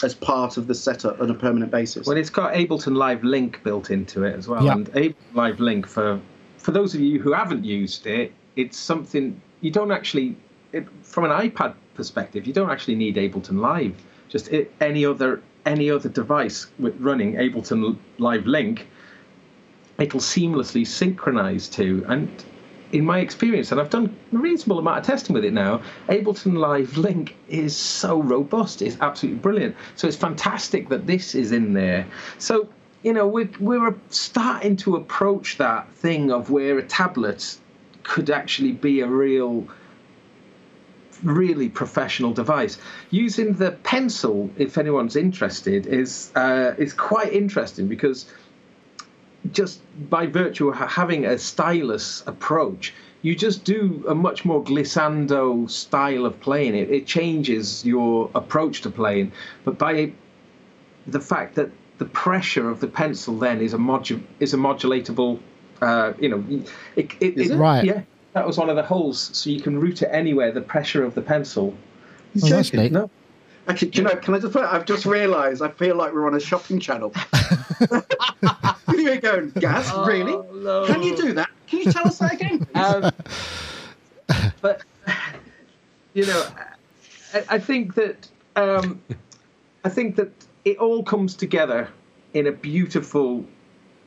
[0.02, 2.06] as part of the setup on a permanent basis.
[2.06, 4.72] Well, it's got Ableton Live Link built into it as well, yeah.
[4.72, 6.20] and Ableton Live Link for
[6.60, 10.36] for those of you who haven't used it, it's something you don't actually
[10.72, 13.94] it, from an iPad perspective, you don't actually need Ableton Live.
[14.28, 18.88] Just it, any other any other device with running Ableton Live Link,
[19.98, 22.04] it'll seamlessly synchronize to.
[22.08, 22.30] And
[22.92, 26.56] in my experience, and I've done a reasonable amount of testing with it now, Ableton
[26.56, 28.82] Live Link is so robust.
[28.82, 29.76] It's absolutely brilliant.
[29.96, 32.06] So it's fantastic that this is in there.
[32.38, 32.68] So
[33.02, 37.58] you know we're we're starting to approach that thing of where a tablet
[38.02, 39.66] could actually be a real
[41.22, 42.78] really professional device.
[43.10, 48.26] Using the pencil, if anyone's interested, is uh, is quite interesting because
[49.52, 49.80] just
[50.10, 56.24] by virtue of having a stylus approach, you just do a much more glissando style
[56.26, 56.74] of playing.
[56.74, 59.32] It, it changes your approach to playing,
[59.64, 60.12] but by
[61.06, 65.38] the fact that the pressure of the pencil then is a modu- is a modulatable.
[65.82, 66.44] Uh, you know,
[66.96, 67.84] it, it, it, right?
[67.84, 70.52] Yeah, that was one of the holes, so you can route it anywhere.
[70.52, 71.74] The pressure of the pencil.
[72.42, 72.92] Oh, that's neat.
[72.92, 73.10] No.
[73.68, 74.16] Actually, do you know?
[74.16, 74.56] Can I just?
[74.56, 75.62] I've just realised.
[75.62, 77.12] I feel like we're on a shopping channel.
[78.88, 79.90] You're going, Gaz?
[79.92, 80.36] Oh, really?
[80.62, 80.86] No.
[80.86, 81.48] Can you do that?
[81.66, 82.66] Can you tell us that again?
[82.74, 83.10] Um,
[84.60, 84.82] but
[86.14, 86.46] you know,
[87.34, 89.00] I, I think that um,
[89.84, 90.30] I think that
[90.64, 91.88] it all comes together
[92.34, 93.44] in a beautiful,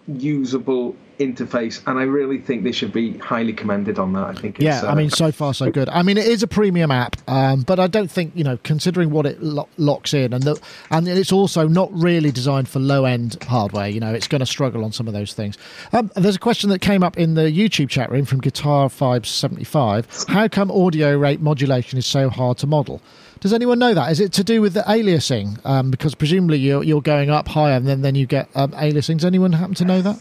[0.08, 4.26] usable interface, and I really think they should be highly commended on that.
[4.26, 4.60] I think.
[4.60, 5.90] yeah, uh, I mean, so far so good.
[5.90, 9.12] I mean, it is a premium app, um, but I don't think you know, considering
[9.12, 13.06] what it lo- locks in, and the, and it's also not really designed for low
[13.06, 13.88] end hardware.
[13.88, 15.58] You know, it's going to struggle on some of those things.
[15.92, 19.26] Um, there's a question that came up in the YouTube chat room from Guitar Five
[19.28, 20.08] Seventy Five.
[20.28, 23.02] How come audio rate modulation is so hard to model?
[23.44, 24.10] Does anyone know that?
[24.10, 25.60] Is it to do with the aliasing?
[25.66, 29.18] Um, because presumably you're, you're going up higher and then, then you get um, aliasing.
[29.18, 30.18] Does anyone happen to know that?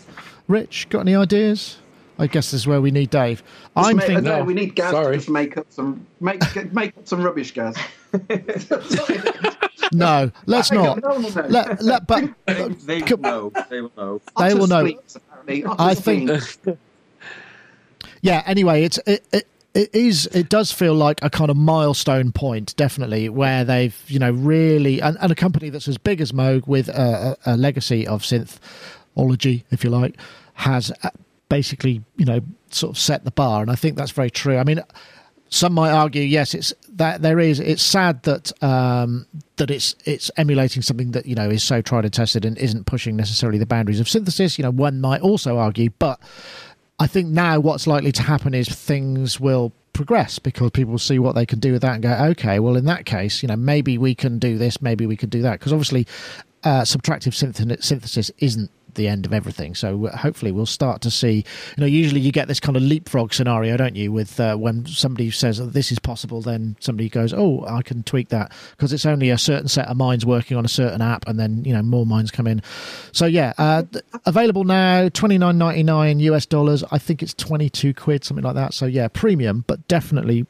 [0.48, 1.78] Rich, got any ideas?
[2.18, 3.44] I guess this is where we need Dave.
[3.44, 4.24] Just I'm make, thinking.
[4.24, 5.12] No, we need Gaz sorry.
[5.12, 7.76] to just make up some make make up some rubbish, Gaz.
[9.92, 11.00] no, let's not.
[11.00, 11.46] No, no, no.
[11.46, 13.52] Let, let, but they, they will know.
[13.70, 14.20] They will know.
[14.37, 15.76] They will know.
[15.78, 16.28] I think.
[18.20, 18.42] yeah.
[18.46, 22.76] Anyway, it's it, it it is it does feel like a kind of milestone point
[22.76, 26.66] definitely where they've you know really and, and a company that's as big as moog
[26.66, 30.16] with a, a, a legacy of synthology if you like,
[30.54, 31.11] has uh,
[31.52, 33.61] basically, you know, sort of set the bar.
[33.61, 34.56] And I think that's very true.
[34.56, 34.80] I mean,
[35.50, 37.61] some might argue, yes, it's that there is.
[37.61, 42.06] It's sad that um, that it's it's emulating something that you know is so tried
[42.06, 44.58] and tested and isn't pushing necessarily the boundaries of synthesis.
[44.58, 46.18] You know, one might also argue, but
[47.02, 51.34] I think now what's likely to happen is things will progress because people see what
[51.34, 53.98] they can do with that and go, okay, well, in that case, you know, maybe
[53.98, 55.58] we can do this, maybe we could do that.
[55.58, 56.06] Because obviously,
[56.62, 59.74] uh, subtractive synthesis isn't the end of everything.
[59.74, 61.44] So uh, hopefully we'll start to see.
[61.76, 64.12] You know, usually you get this kind of leapfrog scenario, don't you?
[64.12, 68.02] With uh, when somebody says oh, this is possible, then somebody goes, "Oh, I can
[68.02, 71.26] tweak that," because it's only a certain set of minds working on a certain app,
[71.26, 72.62] and then you know more minds come in.
[73.12, 73.85] So yeah, uh,
[74.26, 76.85] available now, twenty nine ninety nine US dollars.
[76.90, 78.74] I think it's twenty two quid, something like that.
[78.74, 80.46] So yeah, premium, but definitely.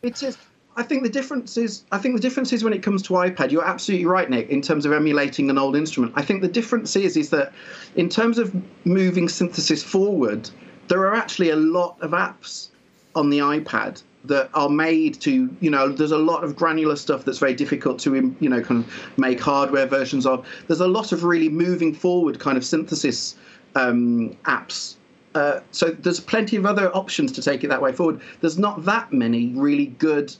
[0.74, 3.50] I think the difference is I think the difference is when it comes to iPad,
[3.50, 6.12] you're absolutely right, Nick, in terms of emulating an old instrument.
[6.16, 7.52] I think the difference is is that
[7.94, 8.54] in terms of
[8.86, 10.48] moving synthesis forward,
[10.88, 12.68] there are actually a lot of apps
[13.14, 17.24] on the iPad that are made to you know there's a lot of granular stuff
[17.24, 20.46] that's very difficult to you know kind of make hardware versions of.
[20.68, 23.36] There's a lot of really moving forward kind of synthesis
[23.74, 24.94] um, apps.
[25.34, 28.20] Uh, so there's plenty of other options to take it that way forward.
[28.40, 30.34] There's not that many really good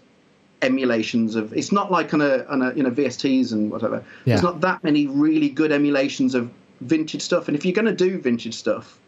[0.62, 4.34] emulations of it's not like on a on a you know VSTs and whatever Yeah.
[4.34, 7.92] there's not that many really good emulations of vintage stuff and if you're going to
[7.94, 8.98] do vintage stuff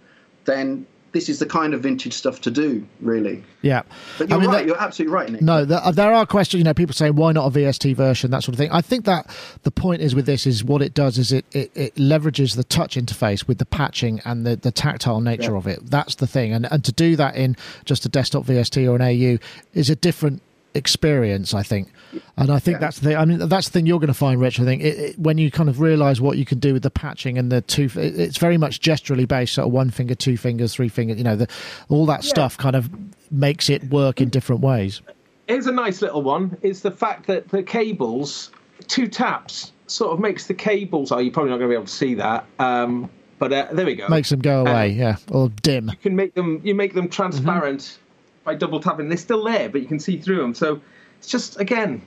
[0.44, 3.82] then this is the kind of vintage stuff to do really Yeah.
[4.18, 6.26] but you're I mean, right that- you're absolutely right Nick No, there, uh, there are
[6.26, 6.58] questions.
[6.58, 8.70] You know, people saying why not a VST version, that sort of thing.
[8.72, 9.28] I think that
[9.62, 12.64] the point is with this is what it does is it, it, it leverages the
[12.64, 15.58] touch interface with the patching and the, the tactile nature Yeah.
[15.58, 15.88] of it.
[15.88, 19.02] That's the thing, and and to do that in just a desktop VST or an
[19.02, 19.38] AU
[19.72, 20.42] is a different
[20.74, 21.54] experience.
[21.54, 21.88] I think,
[22.36, 22.78] and I think Yeah.
[22.80, 23.16] that's the thing.
[23.16, 24.60] I mean, that's the thing you're going to find, Rich.
[24.60, 26.90] I think it, it, when you kind of realise what you can do with the
[26.90, 29.54] patching and the two, it, it's very much gesturally based.
[29.54, 31.18] Sort of one finger, two fingers, three fingers.
[31.18, 31.48] You know, the,
[31.88, 32.90] all that stuff kind of
[33.32, 35.00] makes it work in different ways.
[35.48, 36.56] Here's a nice little one.
[36.62, 38.50] It's the fact that the cables,
[38.88, 41.12] two taps, sort of makes the cables.
[41.12, 42.46] Oh, you're probably not going to be able to see that.
[42.58, 44.08] Um, but uh, there we go.
[44.08, 45.88] makes them go away, yeah, or dim.
[45.90, 46.60] you can make them.
[46.64, 47.98] You make them transparent
[48.44, 49.08] by double tapping.
[49.08, 50.54] They're still there, but you can see through them.
[50.54, 50.80] So
[51.18, 52.02] it's just again,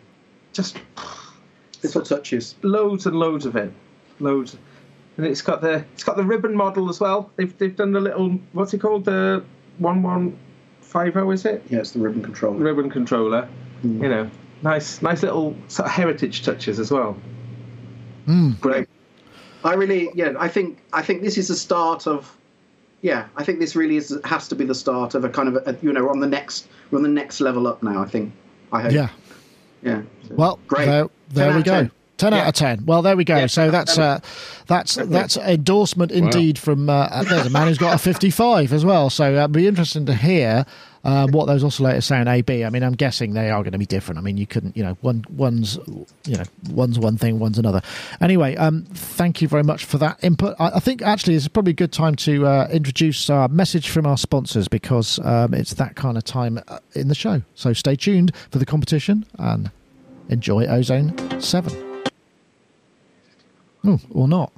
[0.54, 0.78] just
[1.84, 3.71] little touches loads and loads of it,
[4.19, 4.58] loads.
[5.17, 7.32] And it's got the it's got the ribbon model as well.
[7.36, 9.43] They've they've done the little what's it called the
[9.80, 10.38] one one
[10.82, 11.63] five zero is it?
[11.69, 13.50] yeah it's the ribbon controller ribbon controller.
[13.82, 14.04] Hmm.
[14.04, 14.32] You know,
[14.63, 17.17] nice, nice little sort of heritage touches as well.
[18.26, 18.52] Hmm.
[18.60, 18.89] great
[19.63, 22.37] i really yeah i think i think this is the start of
[23.01, 25.55] yeah i think this really is has to be the start of a kind of
[25.67, 28.05] a, you know we're on the next we're on the next level up now i
[28.07, 28.33] think
[28.71, 29.10] i hope Yeah.
[29.83, 31.71] yeah So, Well, great there, there we go.
[31.83, 31.91] 10.
[32.17, 32.83] Ten out of ten.
[32.88, 33.38] Well, there we go.
[33.38, 33.45] Yeah.
[33.45, 34.19] So that's uh,
[34.65, 39.12] that's that's endorsement indeed from uh, there's a man who's got a 55 as well.
[39.12, 40.65] So uh, it'd be interesting to hear
[41.03, 42.63] um, what those oscillators in AB.
[42.63, 44.19] I mean, I'm guessing they are going to be different.
[44.19, 45.77] I mean, you couldn't, you know, one one's
[46.25, 47.81] you know one's one thing, one's another.
[48.21, 50.55] Anyway, um, thank you very much for that input.
[50.60, 54.05] I, I think actually it's probably a good time to uh, introduce our message from
[54.05, 57.41] our sponsors because um, it's that kind of time uh, in the show.
[57.55, 59.71] So stay tuned for the competition and
[60.29, 61.88] enjoy Ozone 7.
[63.86, 64.51] Oh, or not.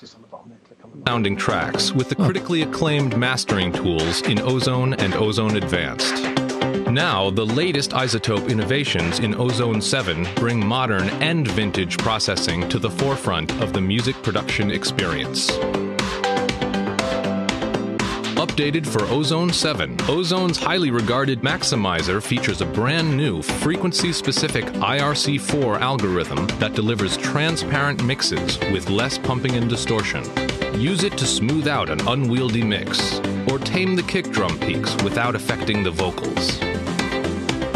[0.00, 3.72] Just on the bottom there, click on the sounding tracks with the critically acclaimed mastering
[3.72, 6.14] tools in Ozone and Ozone Advanced.
[6.92, 12.90] Now, the latest iZotope innovations in Ozone 7 bring modern and vintage processing to the
[12.90, 15.50] forefront of the music production experience.
[18.36, 25.80] Updated for Ozone 7, Ozone's highly regarded maximizer features a brand new frequency specific IRC4
[25.80, 30.22] algorithm that delivers transparent mixes with less pumping and distortion.
[30.78, 33.18] Use it to smooth out an unwieldy mix,
[33.50, 36.60] or tame the kick drum peaks without affecting the vocals.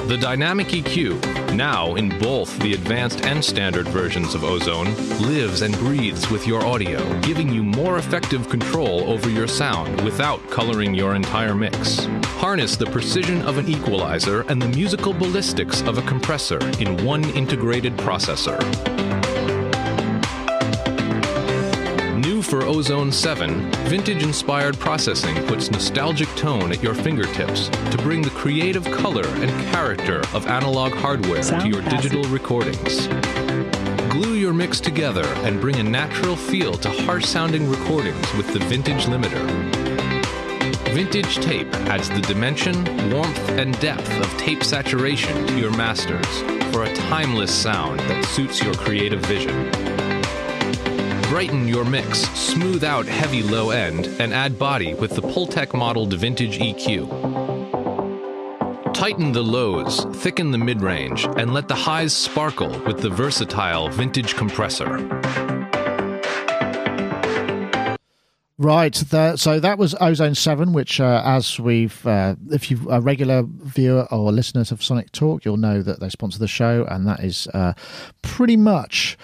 [0.06, 5.74] The Dynamic EQ, now in both the advanced and standard versions of Ozone, lives and
[5.78, 11.16] breathes with your audio, giving you more effective control over your sound without coloring your
[11.16, 12.04] entire mix.
[12.38, 17.24] Harness the precision of an equalizer and the musical ballistics of a compressor in one
[17.30, 18.60] integrated processor.
[22.52, 28.28] For Ozone 7, vintage inspired processing puts nostalgic tone at your fingertips to bring the
[28.28, 33.06] creative color and character of analog hardware to your digital recordings.
[34.12, 38.58] Glue your mix together and bring a natural feel to harsh sounding recordings with the
[38.58, 39.48] Vintage Limiter.
[40.92, 46.82] Vintage tape adds the dimension, warmth, and depth of tape saturation to your masters for
[46.82, 50.01] a timeless sound that suits your creative vision.
[51.32, 56.12] Brighten your mix, smooth out heavy low end, and add body with the Pultec modeled
[56.12, 57.08] Vintage EQ.
[58.92, 63.88] Tighten the lows, thicken the mid range, and let the highs sparkle with the versatile
[63.88, 64.98] Vintage compressor.
[68.58, 68.94] Right.
[68.94, 73.44] The, so that was Ozone 7, which, uh, as we've, uh, if you're a regular
[73.46, 77.20] viewer or listeners of Sonic Talk, you'll know that they sponsor the show, and that
[77.20, 77.72] is uh,
[78.20, 79.16] pretty much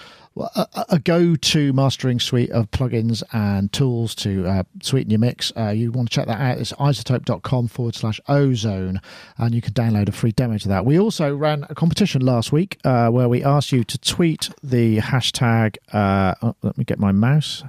[0.89, 5.51] a, go-to mastering suite of plugins and tools to uh, sweeten your mix.
[5.55, 6.57] Uh, you want to check that out.
[6.57, 9.01] It's izotope.com forward slash ozone,
[9.37, 10.85] and you can download a free demo to that.
[10.85, 14.97] We also ran a competition last week uh, where we asked you to tweet the
[14.97, 17.63] hashtag, uh, oh, let me get my mouse,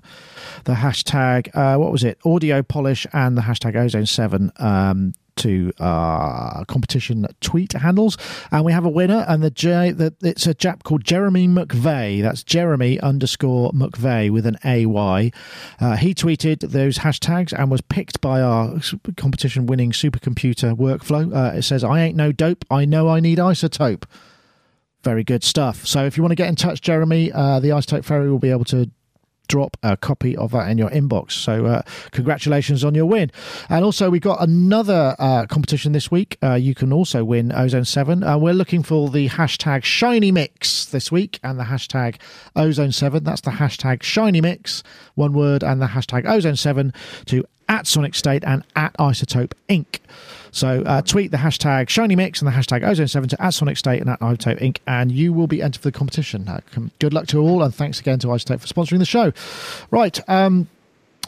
[0.64, 6.64] the hashtag, uh, what was it, audio polish and the hashtag ozone7 um, to our
[6.66, 8.16] competition tweet handles,
[8.50, 12.22] and we have a winner, and the J, the, it's a chap called Jeremy McVeigh.
[12.22, 15.30] That's Jeremy underscore McVeigh with an AY.
[15.80, 18.80] Uh, he tweeted those hashtags and was picked by our
[19.16, 21.34] competition winning supercomputer workflow.
[21.34, 22.64] Uh, it says, I ain't no dope.
[22.70, 24.04] I know I need iZotope.
[25.02, 25.86] Very good stuff.
[25.86, 28.50] So if you want to get in touch, Jeremy, uh, the iZotope Ferry will be
[28.50, 28.90] able to
[29.50, 31.32] drop a copy of that in your inbox.
[31.32, 31.82] So, uh,
[32.12, 33.32] congratulations on your win.
[33.68, 36.38] And also, we've got another uh, competition this week.
[36.42, 38.22] Uh, you can also win Ozone 7.
[38.22, 42.20] Uh, we're looking for the hashtag Shiny Mix this week and the hashtag
[42.54, 43.24] Ozone 7.
[43.24, 44.84] That's the hashtag Shiny Mix,
[45.16, 46.92] one word, and the hashtag Ozone 7
[47.26, 50.00] to at Sonic State and at iZotope Inc.
[50.50, 54.00] So uh, tweet the hashtag Shiny Mix and the hashtag Ozone7 to at Sonic State
[54.00, 54.78] and at iZotope Inc.
[54.86, 56.48] and you will be entered for the competition.
[56.48, 56.60] Uh,
[56.98, 59.32] good luck to all and thanks again to iZotope for sponsoring the show.
[59.90, 60.18] Right.
[60.28, 60.68] Um,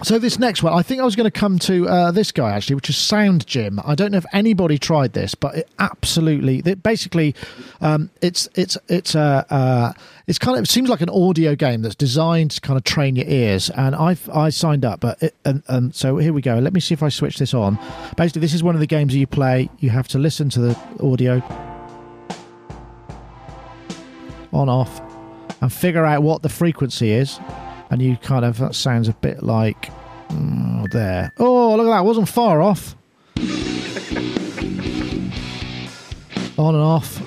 [0.03, 2.53] so this next one, I think I was going to come to uh, this guy
[2.53, 3.81] actually, which is Sound Gym.
[3.85, 7.35] I don't know if anybody tried this, but it absolutely, it basically,
[7.81, 9.93] um, it's it's it's uh, uh,
[10.27, 13.17] it's kind of it seems like an audio game that's designed to kind of train
[13.17, 13.71] your ears.
[13.71, 16.59] And I I signed up, but it, and, and so here we go.
[16.59, 17.79] Let me see if I switch this on.
[18.17, 19.71] Basically, this is one of the games that you play.
[19.79, 21.43] You have to listen to the audio
[24.53, 25.01] on off
[25.61, 27.39] and figure out what the frequency is
[27.93, 29.91] and you kind of that sounds a bit like
[30.31, 31.31] oh, there.
[31.39, 32.05] Oh, look at that!
[32.07, 32.97] Wasn't far off.
[36.59, 37.19] On and off.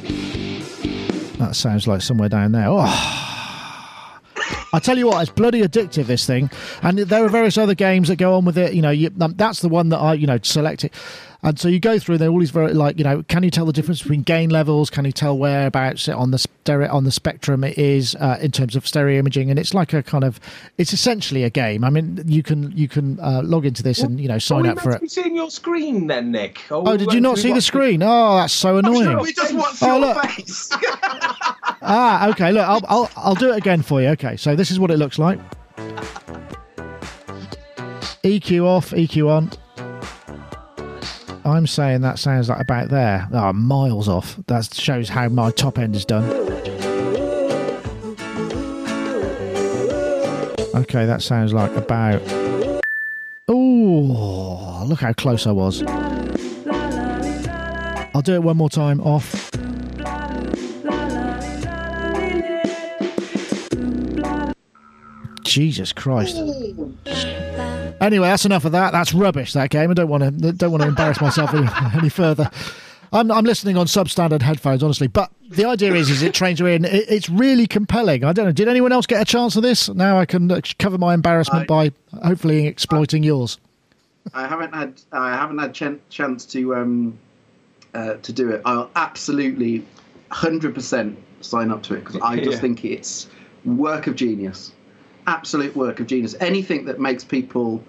[1.38, 2.66] That sounds like somewhere down there.
[2.68, 3.22] Oh.
[4.74, 6.08] I tell you what, it's bloody addictive.
[6.08, 6.50] This thing,
[6.82, 8.74] and there are various other games that go on with it.
[8.74, 10.94] You know, you, um, that's the one that I, you know, select it.
[11.46, 13.68] And so you go through there all these very like you know, can you tell
[13.68, 14.90] the difference between gain levels?
[14.90, 18.76] Can you tell whereabouts on the stereo on the spectrum it is uh, in terms
[18.76, 19.52] of stereo imaging?
[19.52, 20.40] And it's like a kind of
[20.80, 21.84] it's essentially a game.
[21.84, 24.80] I mean, you can you can uh, log into this and you know sign up
[24.80, 25.02] for it.
[25.02, 26.64] Be seeing your screen then, Nick.
[26.72, 28.02] Oh, oh did you not see the screen?
[28.02, 29.16] Oh, that's so annoying.
[29.20, 30.20] we just want oh, look.
[30.24, 30.70] face.
[31.84, 32.52] ah, okay.
[32.54, 34.08] Look, I'll, I'll I'll do it again for you.
[34.10, 35.38] Okay, so this is what it looks like.
[38.24, 39.52] EQ off, EQ on.
[41.46, 43.28] I'm saying that sounds like about there.
[43.32, 44.36] Oh, miles off.
[44.48, 46.24] That shows how my top end is done.
[50.74, 52.22] Okay, that sounds like about.
[53.48, 55.84] Oh, look how close I was.
[58.16, 59.00] I'll do it one more time.
[59.02, 59.52] Off.
[65.44, 66.38] Jesus Christ.
[68.02, 68.92] Anyway, that's enough of that.
[68.92, 69.54] That's rubbish.
[69.54, 69.90] That game.
[69.90, 70.52] I don't want to.
[70.52, 72.50] Don't want to embarrass myself any, any further.
[73.14, 75.08] I'm, I'm listening on substandard headphones, honestly.
[75.08, 76.76] But the idea is, is it trains your ear.
[76.76, 78.24] And it, it's really compelling.
[78.24, 78.52] I don't know.
[78.52, 79.88] Did anyone else get a chance of this?
[79.90, 81.92] Now I can uh, cover my embarrassment I, by
[82.26, 83.60] hopefully exploiting I, yours.
[84.34, 85.02] I haven't had.
[85.12, 87.18] I haven't had ch- chance to um,
[87.94, 88.62] uh, to do it.
[88.66, 89.86] I'll absolutely,
[90.32, 92.60] hundred percent sign up to it because I just yeah.
[92.60, 93.30] think it's
[93.64, 94.72] work of genius
[95.28, 96.36] absolute work of genius.
[96.40, 97.84] Anything that makes people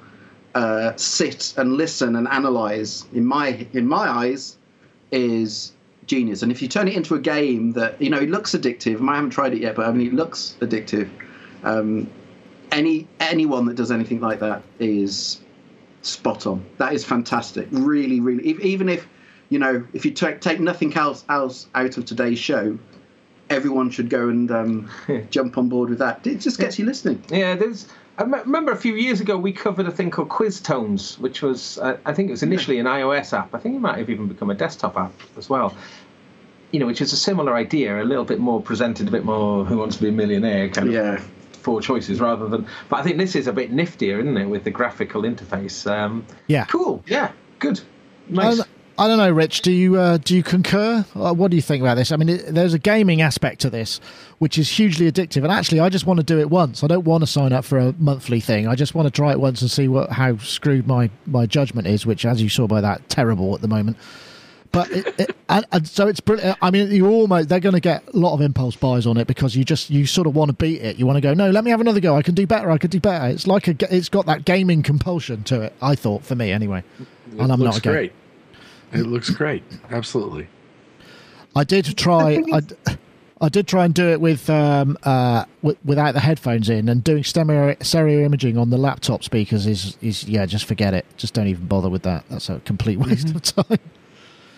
[0.55, 4.57] uh, sit and listen and analyze, in my in my eyes,
[5.11, 5.73] is
[6.07, 6.43] genius.
[6.43, 9.17] And if you turn it into a game that you know it looks addictive, I
[9.17, 11.11] haven't tried it yet, but I mean it looks addictive.
[11.63, 12.11] Um,
[12.73, 15.41] any anyone that does anything like that is
[16.03, 16.65] spot on.
[16.79, 17.69] That is fantastic.
[17.71, 18.45] Really, really.
[18.63, 19.07] Even if
[19.49, 22.79] you know, if you take take nothing else else out of today's show,
[23.51, 24.91] everyone should go and um,
[25.31, 26.27] jump on board with that.
[26.27, 27.23] It just gets you listening.
[27.29, 27.89] Yeah, there's.
[28.19, 31.99] I remember a few years ago we covered a thing called Quiztones, which was uh,
[32.07, 33.55] I think it was initially an iOS app.
[33.55, 35.77] I think it might have even become a desktop app as well.
[36.71, 39.65] You know, which is a similar idea, a little bit more presented, a bit more
[39.65, 41.21] "Who Wants to Be a Millionaire" kind of yeah.
[41.53, 42.67] four choices rather than.
[42.89, 45.91] But I think this is a bit niftier, isn't it, with the graphical interface?
[45.91, 46.65] Um, yeah.
[46.65, 47.05] Cool.
[47.07, 47.33] Yeah.
[47.59, 47.81] Good.
[48.29, 48.61] Nice.
[48.61, 48.67] Um,
[48.99, 49.61] I don't know, Rich.
[49.61, 51.05] Do you uh, do you concur?
[51.15, 52.13] Uh, what do you think about this?
[52.13, 54.01] I mean, it, there's a gaming aspect to this,
[54.39, 55.43] which is hugely addictive.
[55.43, 56.83] And actually, I just want to do it once.
[56.83, 58.67] I don't want to sign up for a monthly thing.
[58.67, 61.87] I just want to try it once and see what how screwed my my judgment
[61.87, 63.99] is, which, as you saw by that, terrible at the moment.
[64.73, 66.59] But it, it, and, and, so it's brilliant.
[66.61, 69.27] I mean, you almost they're going to get a lot of impulse buys on it
[69.27, 70.97] because you just you sort of want to beat it.
[70.97, 72.17] You want to go, no, let me have another go.
[72.17, 72.71] I can do better.
[72.71, 73.27] I can do better.
[73.27, 75.75] It's like a it's got that gaming compulsion to it.
[75.83, 76.83] I thought for me anyway,
[77.39, 78.13] and I'm not a great.
[78.93, 79.63] It looks great.
[79.91, 80.49] Absolutely.
[81.55, 82.43] I did try.
[82.53, 82.61] I,
[83.41, 87.05] I did try and do it with um, uh, w- without the headphones in, and
[87.05, 91.05] doing stereo, stereo imaging on the laptop speakers is is yeah, just forget it.
[91.17, 92.25] Just don't even bother with that.
[92.31, 93.61] That's a complete waste mm-hmm.
[93.61, 93.79] of time.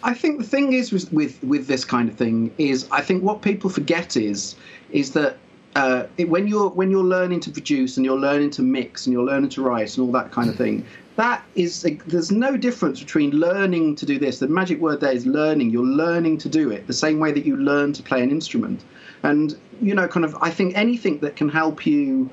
[0.02, 3.22] I think the thing is with, with with this kind of thing is I think
[3.22, 4.54] what people forget is
[4.90, 5.38] is that
[5.74, 9.12] uh, it, when you're when you're learning to produce and you're learning to mix and
[9.12, 10.84] you're learning to write and all that kind of thing,
[11.18, 14.38] that is there's no difference between learning to do this.
[14.38, 15.70] The magic word there is learning.
[15.70, 18.84] You're learning to do it the same way that you learn to play an instrument.
[19.24, 22.30] And you know, kind of, I think anything that can help you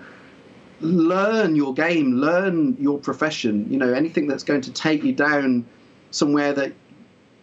[0.82, 3.66] learn your game, learn your profession.
[3.72, 5.66] You know, anything that's going to take you down
[6.12, 6.72] somewhere that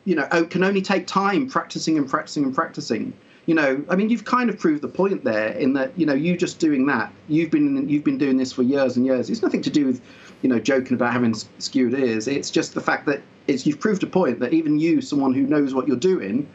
[0.05, 3.13] you know oh, can only take time practicing and practicing and practicing
[3.47, 6.13] you know i mean you've kind of proved the point there in that you know
[6.13, 9.43] you just doing that you've been you've been doing this for years and years it's
[9.43, 10.01] nothing to do with
[10.43, 14.03] you know joking about having skewed ears it's just the fact that it's you've proved
[14.03, 16.47] a point that even you someone who knows what you're doing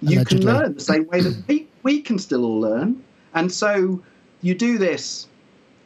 [0.00, 0.44] you Allegedly.
[0.44, 3.02] can learn the same way that we, we can still all learn.
[3.34, 4.00] And so
[4.42, 5.26] you do this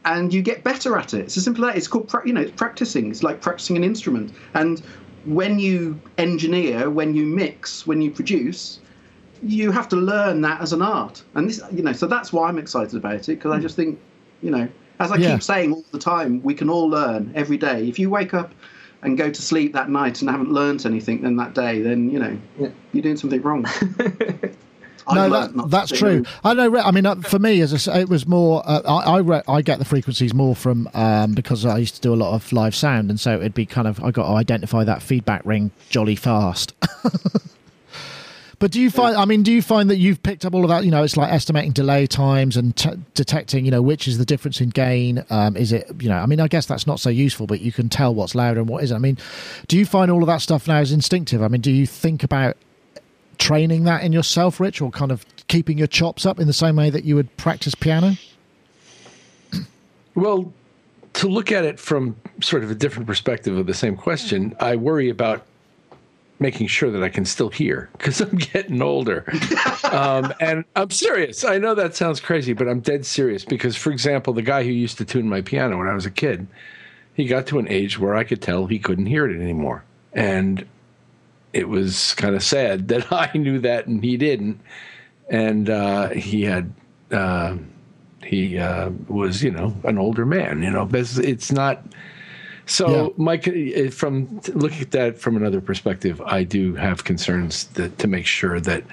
[0.04, 1.20] and you get better at it.
[1.20, 1.78] It's as simple as that.
[1.78, 3.10] It's called you know it's practicing.
[3.10, 4.32] It's like practicing an instrument.
[4.54, 4.80] And
[5.24, 8.80] when you engineer when you mix when you produce
[9.44, 11.22] you have to learn that as an art.
[11.34, 13.62] And this you know so that's why i'm excited about it because i hmm.
[13.62, 14.00] just think
[14.42, 14.68] you know
[15.00, 15.32] as i Yeah.
[15.34, 18.52] keep saying all the time we can all learn every day if you wake up
[19.02, 22.18] and go to sleep that night and haven't learned anything then that day then you
[22.18, 22.68] know Yeah.
[22.92, 23.66] you're doing something wrong
[25.04, 26.22] I've no, that, that's true.
[26.44, 26.78] I know.
[26.78, 28.62] I mean, uh, for me, as I say, it was more.
[28.64, 32.00] Uh, I I, re- I get the frequencies more from um, because I used to
[32.00, 34.34] do a lot of live sound, and so it'd be kind of I got to
[34.34, 36.72] identify that feedback ring jolly fast.
[38.62, 39.16] but do you find?
[39.16, 40.84] I mean, do you find that you've picked up all of that?
[40.84, 43.64] You know, it's like estimating delay times and t- detecting.
[43.64, 45.24] You know, which is the difference in gain?
[45.30, 45.90] Um, is it?
[45.98, 48.36] You know, I mean, I guess that's not so useful, but you can tell what's
[48.36, 48.94] louder and what isn't.
[48.94, 49.18] I mean,
[49.66, 51.42] do you find all of that stuff now is instinctive?
[51.42, 52.56] I mean, do you think about
[53.36, 56.76] training that in yourself, Rich, or kind of keeping your chops up in the same
[56.76, 58.12] way that you would practice piano?
[60.14, 60.52] Well,
[61.14, 64.76] to look at it from sort of a different perspective of the same question, I
[64.76, 65.46] worry about
[66.42, 69.24] making sure that I can still hear because I'm getting older.
[69.84, 71.44] um, and I'm serious.
[71.44, 74.70] I know that sounds crazy, but I'm dead serious because, for example, the guy who
[74.70, 76.46] used to tune my piano when I was a kid,
[77.14, 79.84] he got to an age where I could tell he couldn't hear it anymore.
[80.12, 80.66] And
[81.52, 84.60] it was kind of sad that I knew that and he didn't.
[85.30, 86.74] And uh, he had.
[87.10, 87.56] Uh,
[88.24, 90.62] he uh, was, you know, an older man.
[90.62, 91.84] You know, it's, it's not.
[92.66, 93.08] So, Yeah.
[93.16, 98.06] Mike, eh, from looking at that from another perspective, I do have concerns that, to
[98.06, 98.84] make sure that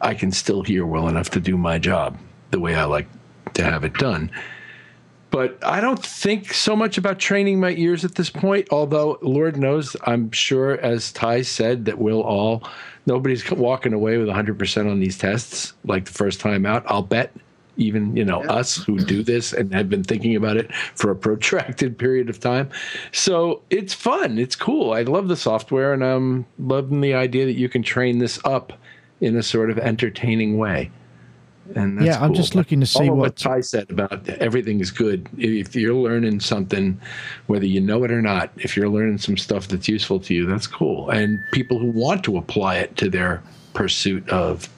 [0.00, 2.18] I can still hear well enough to do my job
[2.50, 3.08] the way I like
[3.54, 4.30] to have it done.
[5.30, 8.68] But I don't think so much about training my ears at this point.
[8.70, 12.62] Although, Lord knows, I'm sure, as Ty said, that we'll all,
[13.06, 16.84] nobody's walking away with 100% on these tests like the first time out.
[16.86, 17.32] I'll bet
[17.76, 21.16] even you know us who do this and have been thinking about it for a
[21.16, 22.68] protracted period of time
[23.12, 27.54] so it's fun it's cool i love the software and i'm loving the idea that
[27.58, 28.72] you can train this up
[29.20, 30.90] in a sort of entertaining way
[31.74, 32.36] and that's Yeah, I'm cool.
[32.36, 35.26] just looking to see All of what- Ty said about everything is good.
[35.38, 37.00] If you're learning something,
[37.46, 40.44] whether you know it or not, if you're learning some stuff that's useful to you,
[40.44, 41.08] that's cool.
[41.08, 44.68] And people who want to apply it to their pursuit of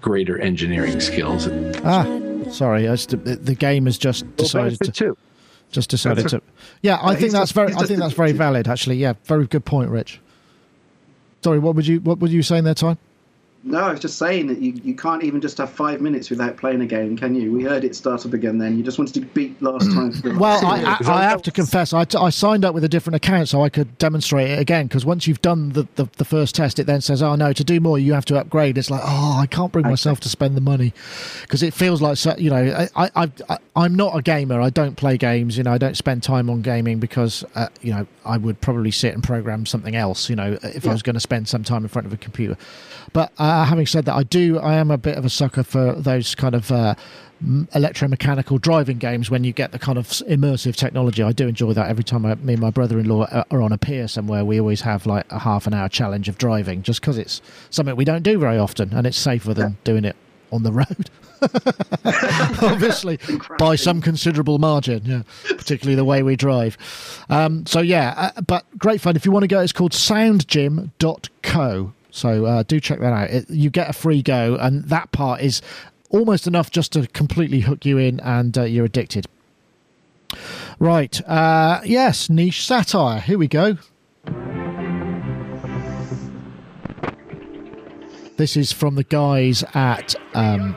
[0.00, 1.48] greater engineering skills,
[1.84, 2.04] Ah,
[2.50, 5.16] sorry, I just, the, the game has just decided benefit to too.
[5.70, 6.42] just decided That's to.
[6.82, 7.74] Yeah, I think that's very.
[7.74, 8.68] I think that's very valid.
[8.68, 10.20] Actually, yeah, very good point, Rich.
[11.42, 12.96] Sorry, what would you what were you saying there, Ty?
[13.62, 16.56] No, I was just saying that you, you can't even just have five minutes without
[16.56, 17.52] playing a game, can you?
[17.52, 18.78] We heard it start up again then.
[18.78, 20.38] You just wanted to beat last time.
[20.38, 23.50] Well, I, I, I have to confess, I, I signed up with a different account
[23.50, 24.86] so I could demonstrate it again.
[24.86, 27.62] Because once you've done the, the, the first test, it then says, "Oh no, to
[27.62, 30.56] do more, you have to upgrade." It's like, oh, I can't bring myself to spend
[30.56, 30.94] the money
[31.42, 34.58] because it feels like, so- you know, I, I, I, I'm not a gamer.
[34.62, 35.58] I don't play games.
[35.58, 38.90] You know, I don't spend time on gaming because, uh, you know, I would probably
[38.90, 40.30] sit and program something else.
[40.30, 42.56] You know, if I was going to spend some time in front of a computer.
[43.12, 44.58] But uh, having said that, I do.
[44.58, 46.94] I am a bit of a sucker for those kind of uh,
[47.42, 51.22] electromechanical driving games when you get the kind of immersive technology.
[51.22, 51.88] I do enjoy that.
[51.88, 54.82] Every time I, me and my brother-in-law are- are on a pier somewhere, we always
[54.82, 58.22] have like a half an hour challenge of driving, just because it's something we don't
[58.22, 60.16] do very often, and it's safer than doing it
[60.52, 61.10] on the road.
[62.62, 63.18] Obviously,
[63.58, 65.22] by some considerable margin, yeah.
[65.56, 66.76] Particularly the way we drive.
[67.28, 69.16] Um, so yeah, uh, but great fun.
[69.16, 71.92] If you want to go, it's called soundgym.co.
[72.10, 73.30] So uh, do check that out.
[73.30, 75.62] It, you get a free go, and that part is
[76.10, 79.26] almost enough just to completely hook you in, and uh, you're addicted.
[80.78, 81.20] Right.
[81.28, 83.20] Uh, yes, niche satire.
[83.20, 83.76] Here we go.
[88.36, 90.74] This is from the guys at um,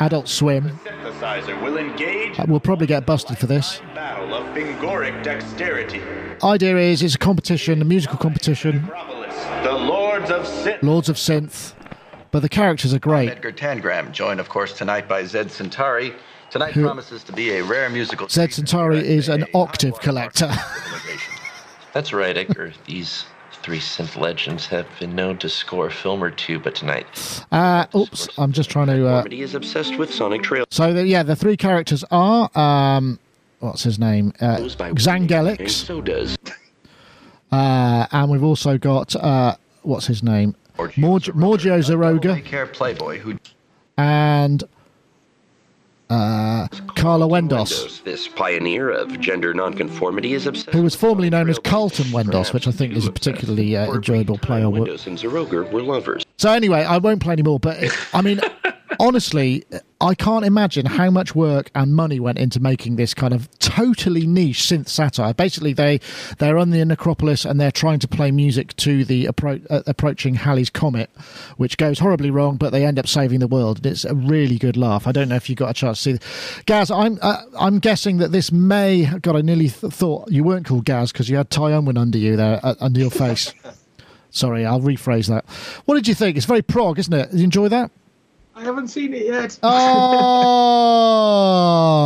[0.00, 0.78] Adult Swim.
[0.84, 3.80] Synthesizer will engage Uh, We'll probably get busted for this.
[3.90, 6.02] of dexterity.
[6.44, 8.90] Idea is it's a competition, a musical competition,
[9.62, 9.72] the
[10.20, 10.82] Lords of Synth.
[10.82, 11.72] Lords of Synth,
[12.30, 13.30] but the characters are great.
[13.30, 16.12] Edgar Tangram, joined, of course, tonight by Zed Centauri.
[16.50, 18.28] Tonight Who- promises to be a rare musical.
[18.28, 20.52] Zed Centauri is an octave collector.
[21.94, 22.72] That's right, Edgar.
[22.86, 23.24] These
[23.62, 27.06] three synth legends have been known to score a film or two, but tonight,
[27.50, 29.06] Uh, oops, I'm just trying to.
[29.08, 30.66] Uh, is obsessed with Sonic Trail.
[30.70, 33.18] so the, yeah, the three characters are um,
[33.60, 34.34] what's his name?
[34.40, 36.36] Uh, Xangelix, so does
[37.52, 40.54] uh, and we've also got uh, what's his name?
[40.96, 43.38] Morg- Morgio Zaroga Care Playboy who
[43.96, 44.64] and
[46.08, 46.66] uh,
[46.96, 48.02] Carla Wendos, Wendos.
[48.02, 50.70] This pioneer of gender nonconformity is obsessed.
[50.70, 52.06] who was formerly known as Carlton.
[52.06, 54.64] Wendos, which I think is a particularly uh, enjoyable player.
[54.64, 56.24] Wendos and Zeroger were lovers.
[56.38, 57.60] So anyway, I won't play anymore.
[57.60, 58.40] But it, I mean,
[59.00, 59.64] honestly,
[60.00, 64.26] I can't imagine how much work and money went into making this kind of totally
[64.26, 65.32] niche synth satire.
[65.34, 66.00] Basically, they
[66.38, 70.34] they're on the Necropolis and they're trying to play music to the appro- uh, approaching
[70.34, 71.10] Halley's comet,
[71.56, 73.78] which goes horribly wrong, but they end up saving the world.
[73.78, 75.06] And it's a really good laugh.
[75.06, 76.62] I don't know if you got a chance to see.
[76.66, 79.06] Gaz, I'm uh, I'm guessing that this may.
[79.22, 82.18] God, I nearly th- thought you weren't called Gaz because you had Ty Unwin under
[82.18, 83.54] you there, uh, under your face.
[84.30, 85.44] Sorry, I'll rephrase that.
[85.86, 86.36] What did you think?
[86.36, 87.30] It's very prog, isn't it?
[87.32, 87.90] Did you enjoy that?
[88.60, 89.58] I haven't seen it yet.
[89.62, 89.70] Oh,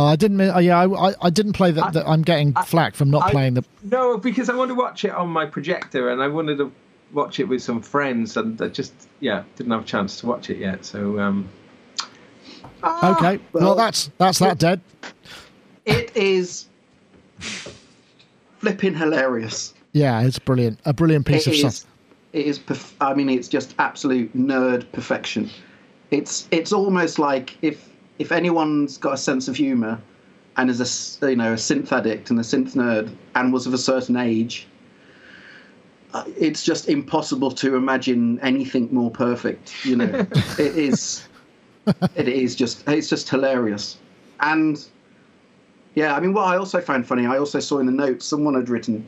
[0.11, 0.37] I didn't.
[0.37, 1.91] mean- Yeah, I, I, I didn't play that.
[1.93, 3.65] that I'm getting flack from not I- playing the.
[3.83, 6.71] No, because I want to watch it on my projector, and I wanted to
[7.11, 10.49] watch it with some friends, and I just yeah didn't have a chance to watch
[10.49, 10.85] it yet.
[10.85, 11.49] So um,
[12.83, 14.79] Okay, well, well, that's that's that dead.
[15.85, 16.67] It is
[18.59, 19.73] flipping hilarious.
[19.91, 20.79] Yeah, it's brilliant.
[20.85, 21.77] A brilliant piece It of is.
[21.77, 21.91] stuff.
[22.33, 22.59] It is.
[22.59, 25.49] perf- I mean, it's just absolute nerd perfection.
[26.11, 27.89] It's it's almost like if
[28.19, 29.99] if anyone's got a sense of humour
[30.57, 30.79] and is
[31.21, 34.15] a you know a synth addict and a synth nerd and was of a certain
[34.15, 34.67] age,
[36.13, 39.85] uh, it's just impossible to imagine anything more perfect.
[39.85, 40.27] You know,
[40.59, 41.27] it is.
[42.15, 43.97] It is just it's just hilarious,
[44.39, 44.83] and
[45.95, 48.53] yeah, I mean, what I also found funny, I also saw in the notes someone
[48.53, 49.07] had written.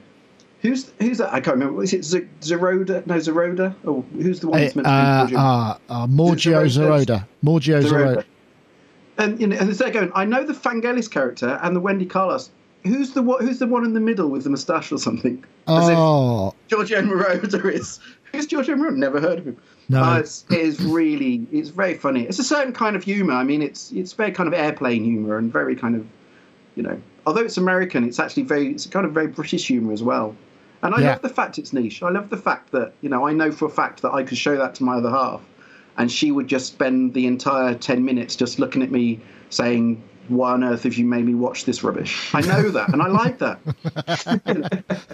[0.68, 1.34] Who's who's that?
[1.34, 1.82] I can't remember.
[1.82, 3.06] Is it Z- Zeroda?
[3.08, 3.74] No, Zeroda.
[3.86, 5.36] Oh, who's the one that's meant to be?
[5.36, 7.26] uh, uh, uh, Morgio Zeroda.
[7.44, 8.26] Morgio Zeroda.
[9.18, 10.12] And you know, and they're going.
[10.14, 12.50] I know the Vangelis character and the Wendy Carlos.
[12.84, 13.46] Who's the one?
[13.46, 15.44] Who's the one in the middle with the moustache or something?
[15.68, 18.00] As if Oh, Giorgio Moroder is.
[18.34, 18.98] Who's Giorgio Moroder?
[18.98, 19.58] Never heard of him.
[19.90, 20.04] No.
[20.04, 21.48] Uh, it's, it is really.
[21.52, 22.24] It's very funny.
[22.26, 23.34] It's a certain kind of humour.
[23.34, 26.06] I mean, it's it's very kind of airplane humour and very kind of,
[26.76, 28.68] you know, although it's American, it's actually very.
[28.72, 30.36] It's kind of very British humour as well.
[30.84, 31.10] And I Yeah.
[31.12, 32.04] love the fact it's niche.
[32.04, 34.38] I love the fact that you know I know for a fact that I could
[34.38, 35.42] show that to my other half,
[35.98, 39.20] and she would just spend the entire ten minutes just looking at me
[39.50, 40.02] saying.
[40.30, 42.36] Why on earth have you made me watch this rubbish?
[42.36, 43.60] I know that, and I like that.
[44.48, 44.68] You know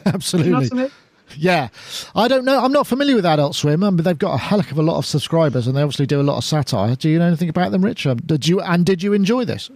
[0.08, 0.52] absolutely.
[0.54, 0.92] what I mean?
[1.38, 1.68] Yeah,
[2.16, 2.64] I don't know.
[2.64, 4.98] I'm not familiar with Adult Swim, um, but they've got a hell of a lot
[4.98, 6.96] of subscribers, and they obviously do a lot of satire.
[6.96, 8.08] Do you know anything about them, Rich?
[8.08, 9.70] Um, did you and did you enjoy this?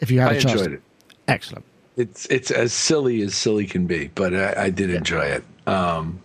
[0.00, 0.82] If you had I a chance, enjoyed it.
[1.26, 1.64] Excellent.
[1.96, 5.44] It's it's as silly as silly can be, but I, I did enjoy it.
[5.66, 6.20] Um,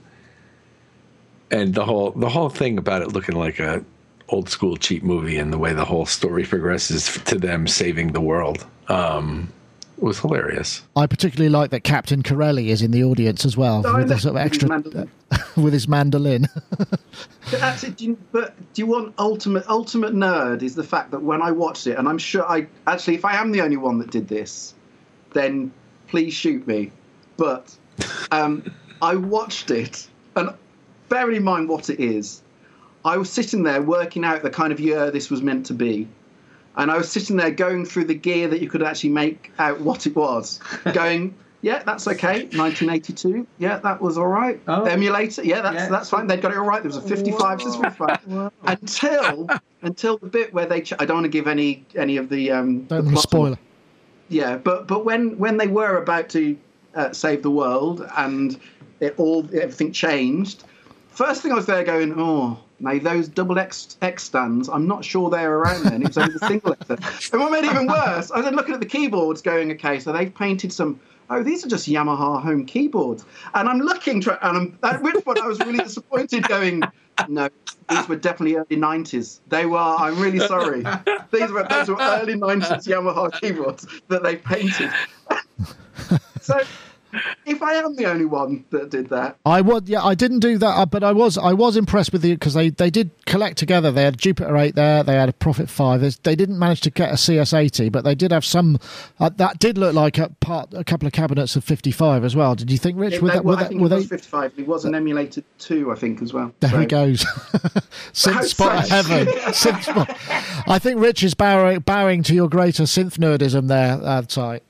[1.49, 3.83] and the whole the whole thing about it looking like a
[4.29, 8.21] old school cheap movie and the way the whole story progresses to them saving the
[8.21, 9.51] world um,
[9.97, 10.81] was hilarious.
[10.95, 14.17] I particularly like that Captain Corelli is in the audience as well Oh, with the
[14.17, 15.11] sort of his extra mandolin.
[15.57, 16.47] with his mandolin.
[16.77, 20.63] But actually, do you, but do you want ultimate ultimate nerd?
[20.63, 23.35] Is the fact that when I watched it, and I'm sure I actually, if I
[23.35, 24.73] am the only one that did this,
[25.33, 25.71] then
[26.07, 26.91] please shoot me.
[27.37, 27.75] But
[28.31, 28.71] um,
[29.01, 30.49] I watched it, and
[31.09, 32.41] bearing in mind what it is,
[33.03, 36.07] I was sitting there working out the kind of year this was meant to be.
[36.77, 39.81] And I was sitting there going through the gear that you could actually make out
[39.81, 40.59] what it was,
[40.93, 42.43] going, yeah, that's okay.
[42.43, 44.59] 1982, yeah, that was all right.
[44.67, 44.83] Oh.
[44.85, 45.89] Emulator, yeah, that's Yeah.
[45.89, 46.27] that's fine.
[46.27, 46.81] They'd got it all right.
[46.81, 48.51] There was a 55, this is 55.
[48.63, 49.49] Until
[49.81, 52.51] until the bit where they, ch- I don't want to give any any of the
[52.51, 52.83] um.
[52.85, 53.59] Don't the want to plot spoil it.
[54.31, 56.57] Yeah, but but when when they were about to
[56.95, 58.59] uh, save the world and
[58.99, 60.63] it all everything changed,
[61.09, 65.03] first thing I was there going, oh, now those double X X stands, I'm not
[65.03, 66.01] sure they're around then.
[66.01, 67.29] It was only the single X.
[67.31, 70.11] And what made it even worse, I was looking at the keyboards, going, okay, so
[70.11, 70.99] they've painted some.
[71.29, 75.39] Oh, these are just Yamaha home keyboards, and I'm looking, and I'm, at which point
[75.39, 76.83] I was really disappointed, going,
[77.27, 77.49] no,
[77.89, 79.39] these were definitely early '90s.
[79.47, 79.77] They were.
[79.77, 80.83] I'm really sorry.
[81.31, 84.91] These were those were early '90s Yamaha keyboards that they painted.
[86.41, 86.59] so,
[87.45, 90.57] if I am the only one that did that, I would, yeah, I didn't do
[90.57, 93.57] that, uh, but I was, I was impressed with the because they, they did collect
[93.57, 93.91] together.
[93.91, 96.01] They had Jupiter eight there, they had a Prophet five.
[96.23, 98.79] They didn't manage to get a CS eighty, but they did have some.
[99.19, 102.35] Uh, that did look like a part, a couple of cabinets of fifty five as
[102.35, 102.55] well.
[102.55, 103.21] Did you think, Rich?
[103.21, 104.15] were they- that, well, were I that, think were it was they?
[104.17, 104.53] 55.
[104.57, 106.53] It was an emulated two, I think, as well.
[106.59, 107.23] There So- he goes.
[108.13, 109.27] synth spot of heaven.
[109.53, 110.17] synth spot.
[110.67, 114.61] I think Rich is bowing, bowing to your greater synth nerdism there, uh, Ty.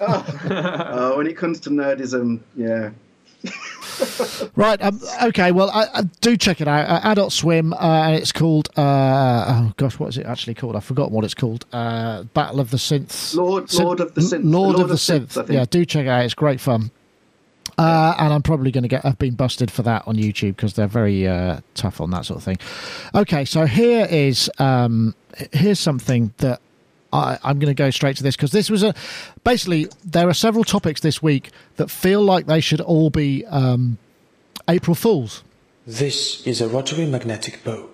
[0.00, 2.90] Oh, when it comes to nerdism, yeah.
[4.56, 4.82] Right.
[4.82, 5.52] Um, okay.
[5.52, 6.88] Well, I, I do check it out.
[6.88, 8.68] Uh, Adult Swim, uh, and it's called.
[8.76, 10.74] Uh, oh gosh, what is it actually called?
[10.74, 11.64] I've forgotten what it's called.
[11.72, 13.36] Uh, Battle of the Synths.
[13.36, 14.40] Lord- Lord of the Synths.
[14.44, 15.52] Lord, Lord of the Synths, Synth.
[15.52, 16.24] Yeah, do check it out.
[16.24, 16.90] It's great fun.
[17.78, 19.04] Uh, and I'm probably going to get.
[19.04, 22.38] I've been busted for that on YouTube because they're very uh, tough on that sort
[22.38, 22.58] of thing.
[23.14, 25.14] Okay, so here is um,
[25.52, 26.60] here's something that
[27.14, 28.92] I, I'm going to go straight to this because this was a
[29.44, 33.98] basically there are several topics this week that feel like they should all be um,
[34.68, 35.44] April Fools.
[35.86, 37.88] This is a rotary magnetic bow.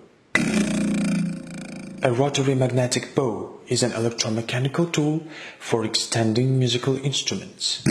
[2.03, 5.23] A rotary magnetic bow is an electromechanical tool
[5.59, 7.83] for extending musical instruments.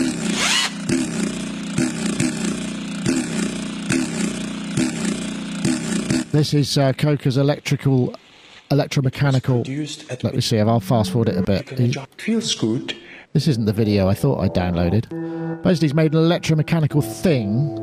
[6.31, 8.15] This is uh, Coca's electrical,
[8.71, 9.63] electromechanical.
[9.65, 10.59] Produced Let me see.
[10.59, 11.69] I'll fast forward it a bit.
[11.77, 12.95] He- Feels good.
[13.33, 15.07] This isn't the video I thought I downloaded.
[15.63, 17.77] Basically, he's made an electromechanical thing.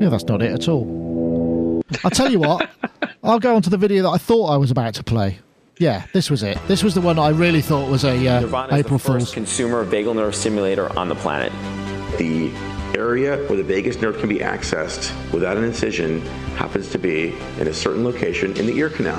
[0.00, 1.82] Yeah, that's not it at all.
[2.04, 2.70] I'll tell you what.
[3.24, 5.38] I'll go on to the video that I thought I was about to play.
[5.78, 6.58] Yeah, this was it.
[6.68, 9.26] This was the one I really thought was a uh, Nirvana is April the first
[9.26, 9.32] Fool's.
[9.34, 11.52] consumer vagal nerve stimulator on the planet.
[12.18, 12.52] The
[12.96, 16.20] area where the vagus nerve can be accessed without an incision
[16.56, 19.18] happens to be in a certain location in the ear canal.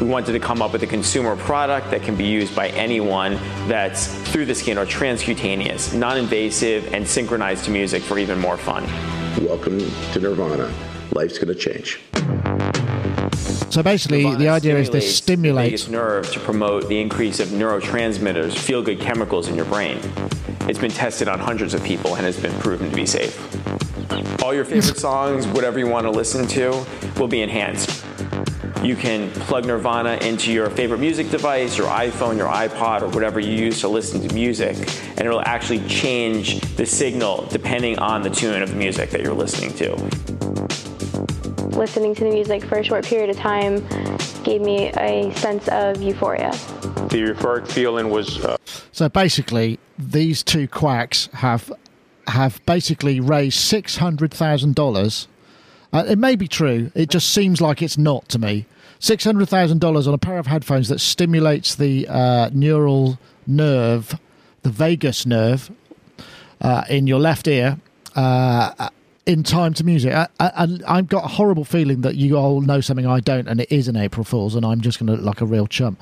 [0.00, 3.34] We wanted to come up with a consumer product that can be used by anyone
[3.68, 8.84] that's through the skin or transcutaneous, non-invasive, and synchronized to music for even more fun.
[9.44, 10.72] Welcome to Nirvana.
[11.12, 12.00] Life's going to change.
[13.68, 15.84] So basically, the idea is to stimulates stimulates.
[15.84, 20.00] the vagus nerve to promote the increase of neurotransmitters, feel-good chemicals in your brain.
[20.60, 23.38] It's been tested on hundreds of people and has been proven to be safe.
[24.42, 26.86] All your favorite songs, whatever you want to listen to,
[27.18, 27.99] will be enhanced.
[28.82, 33.38] You can plug Nirvana into your favorite music device, your iPhone, your iPod, or whatever
[33.38, 34.76] you use to listen to music,
[35.10, 39.34] and it'll actually change the signal depending on the tune of the music that you're
[39.34, 39.90] listening to.
[41.76, 43.76] listening to the music for a short period of time
[44.44, 46.50] gave me a sense of euphoria.
[47.10, 48.56] The euphoric feeling was uh,
[48.92, 51.72] So basically, these two quacks have
[52.28, 55.26] have basically raised six hundred thousand dollars.
[55.92, 56.90] Uh, it may be true.
[56.94, 58.66] It just seems like it's not to me.
[58.98, 64.18] Six hundred thousand dollars on a pair of headphones that stimulates the uh, neural nerve,
[64.62, 65.70] the vagus nerve,
[66.60, 67.78] uh, in your left ear.
[68.14, 68.90] Uh,
[69.26, 72.80] in time to music, I, and I've got a horrible feeling that you all know
[72.80, 75.24] something I don't, and it is an April Fool's, and I'm just going to look
[75.24, 76.00] like a real chump.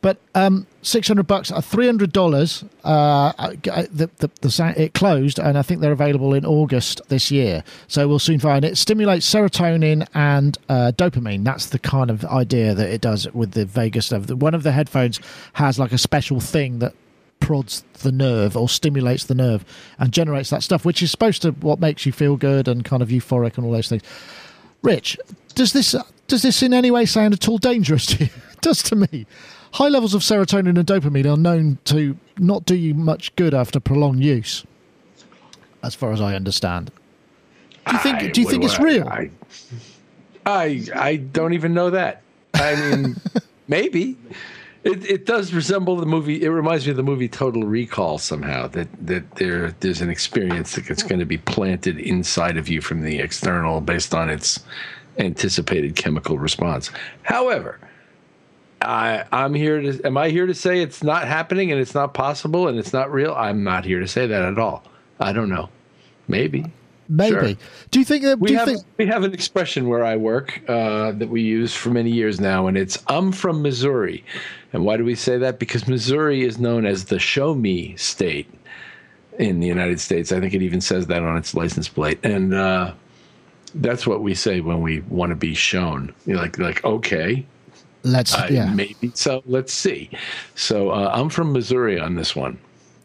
[0.00, 2.64] But um, six hundred bucks, uh, three hundred dollars.
[2.84, 3.32] Uh,
[3.62, 7.64] the, the the it closed, and I think they're available in August this year.
[7.88, 8.78] So we'll soon find it.
[8.78, 11.42] Stimulates serotonin and uh, dopamine.
[11.42, 14.30] That's the kind of idea that it does with the vagus stuff.
[14.30, 15.18] One of the headphones
[15.54, 16.94] has like a special thing that
[17.40, 19.64] prods the nerve or stimulates the nerve
[19.98, 23.02] and generates that stuff, which is supposed to what makes you feel good and kind
[23.02, 24.02] of euphoric and all those things.
[24.82, 25.18] Rich,
[25.54, 25.94] does this
[26.28, 28.30] does this in any way sound at all dangerous to you?
[28.58, 29.24] It does to me.
[29.72, 33.80] High levels of serotonin and dopamine are known to not do you much good after
[33.80, 34.64] prolonged use,
[35.82, 36.90] as far as I understand.
[37.86, 38.16] Do you think?
[38.16, 39.08] I- do you think it's real?
[39.08, 39.30] I,
[40.46, 42.22] I I don't even know that.
[42.54, 43.16] I mean,
[43.68, 44.16] maybe
[44.84, 46.42] it, it does resemble the movie.
[46.42, 48.68] It reminds me of the movie Total Recall somehow.
[48.68, 53.02] That that there there's an experience that's going to be planted inside of you from
[53.02, 54.60] the external based on its
[55.18, 56.90] anticipated chemical response.
[57.22, 57.78] However.
[58.80, 60.06] I, I'm here to.
[60.06, 63.12] Am I here to say it's not happening and it's not possible and it's not
[63.12, 63.34] real?
[63.34, 64.84] I'm not here to say that at all.
[65.20, 65.68] I don't know.
[66.28, 66.64] Maybe.
[67.08, 67.34] Maybe.
[67.34, 67.54] Sure.
[67.90, 68.38] Do you think that?
[68.38, 68.82] We do you have think?
[68.98, 72.66] we have an expression where I work uh, that we use for many years now,
[72.66, 74.24] and it's "I'm from Missouri."
[74.72, 75.58] And why do we say that?
[75.58, 78.52] Because Missouri is known as the "Show Me" state
[79.38, 80.32] in the United States.
[80.32, 82.92] I think it even says that on its license plate, and uh,
[83.74, 86.14] that's what we say when we want to be shown.
[86.26, 87.46] You're like, like okay,
[88.12, 88.34] Let's.
[88.34, 88.72] uh, yeah.
[88.72, 89.42] maybe so.
[89.46, 90.10] Let's see.
[90.54, 92.58] So uh, I'm from Missouri on this one.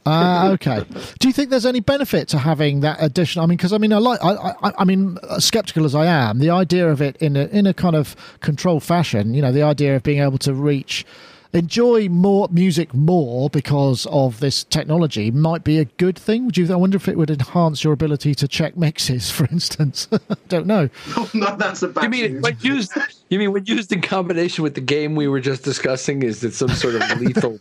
[0.05, 0.83] Ah, okay.
[1.19, 3.41] Do you think there's any benefit to having that addition?
[3.41, 6.39] I mean, because I mean, I like, I, I, I mean, skeptical as I am,
[6.39, 9.33] the idea of it in a in a kind of controlled fashion.
[9.33, 11.05] You know, the idea of being able to reach,
[11.53, 16.45] enjoy more music more because of this technology might be a good thing.
[16.45, 16.71] Would you?
[16.73, 20.07] I wonder if it would enhance your ability to check mixes, for instance.
[20.11, 20.89] I don't know.
[21.33, 22.93] no, that's a bad You mean when used?
[23.29, 26.23] You mean when used in combination with the game we were just discussing?
[26.23, 27.59] Is it some sort of lethal,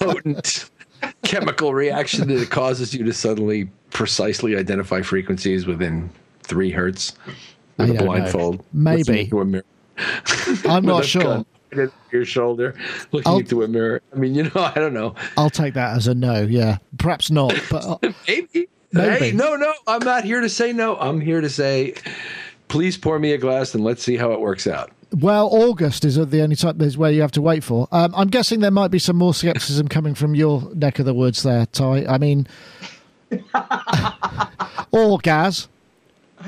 [0.00, 0.70] potent
[1.22, 6.10] chemical reaction that it causes you to suddenly precisely identify frequencies within
[6.42, 7.14] three hertz
[7.76, 8.04] with a don't know.
[8.04, 8.64] blindfold?
[8.72, 8.98] Maybe.
[8.98, 9.64] listening to a mirror.
[10.66, 11.22] I'm not sure.
[11.22, 11.46] gun
[12.10, 12.74] Your shoulder,
[13.12, 14.00] looking I'll- into a mirror.
[14.14, 15.14] I mean, you know, I don't know.
[15.36, 16.42] I'll take that as a no.
[16.42, 19.16] Yeah, perhaps not, but uh, Maybe, Maybe.
[19.26, 20.96] Hey, no, no, I'm not here to say no.
[20.96, 21.94] I'm here to say,
[22.68, 24.90] please pour me a glass and let's see how it works out.
[25.12, 27.88] Well, August is the only time is where you have to wait for.
[27.92, 31.14] Um, I'm guessing there might be some more skepticism coming from your neck of the
[31.14, 32.04] woods there, Ty.
[32.06, 32.46] I mean,
[34.90, 35.68] or Gaz.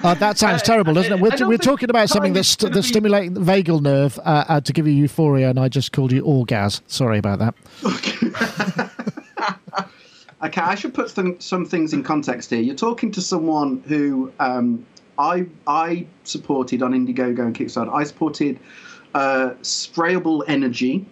[0.03, 1.20] Uh, that sounds terrible, doesn't it?
[1.20, 4.45] We're, don't we're think talking about something that's, Ty's that's stimulating the vagal nerve uh,
[4.49, 6.80] uh, to give you euphoria, and I just called you orgas.
[6.86, 7.55] Sorry about that.
[10.43, 12.61] Okay, I should put some, some things in context here.
[12.61, 14.86] You're talking to someone who um,
[15.18, 17.93] I I supported on Indiegogo and Kickstarter.
[17.93, 18.59] I supported
[19.14, 21.05] uh, sprayable energy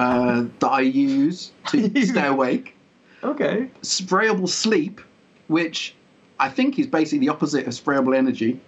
[0.00, 2.74] uh, that I use to stay awake.
[3.22, 3.70] Okay.
[3.82, 5.00] Sprayable sleep,
[5.46, 5.94] which
[6.42, 8.58] I think is basically the opposite of sprayable energy.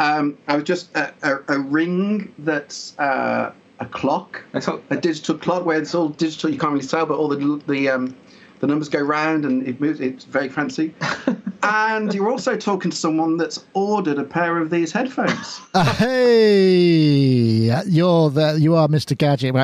[0.00, 5.66] Um, I was just a, a, a ring that's uh, a clock, a digital clock
[5.66, 6.48] where it's all digital.
[6.48, 8.16] You can't really tell, but all the the um,
[8.60, 10.00] the numbers go round and it moves.
[10.00, 10.94] It's very fancy.
[11.62, 15.60] and you're also talking to someone that's ordered a pair of these headphones.
[15.74, 19.16] Uh, hey, you're the, you are Mr.
[19.16, 19.54] Gadget.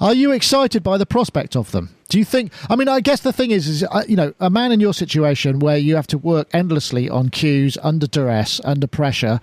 [0.00, 1.90] Are you excited by the prospect of them?
[2.08, 2.52] Do you think?
[2.70, 4.94] I mean, I guess the thing is, is uh, you know, a man in your
[4.94, 9.40] situation where you have to work endlessly on cues, under duress, under pressure.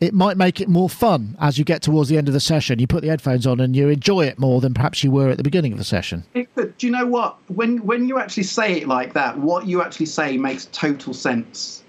[0.00, 2.78] It might make it more fun as you get towards the end of the session.
[2.78, 5.38] You put the headphones on and you enjoy it more than perhaps you were at
[5.38, 6.24] the beginning of the session.
[6.34, 7.38] It- do you know what?
[7.48, 11.82] When when you actually say it like that, what you actually say makes total sense.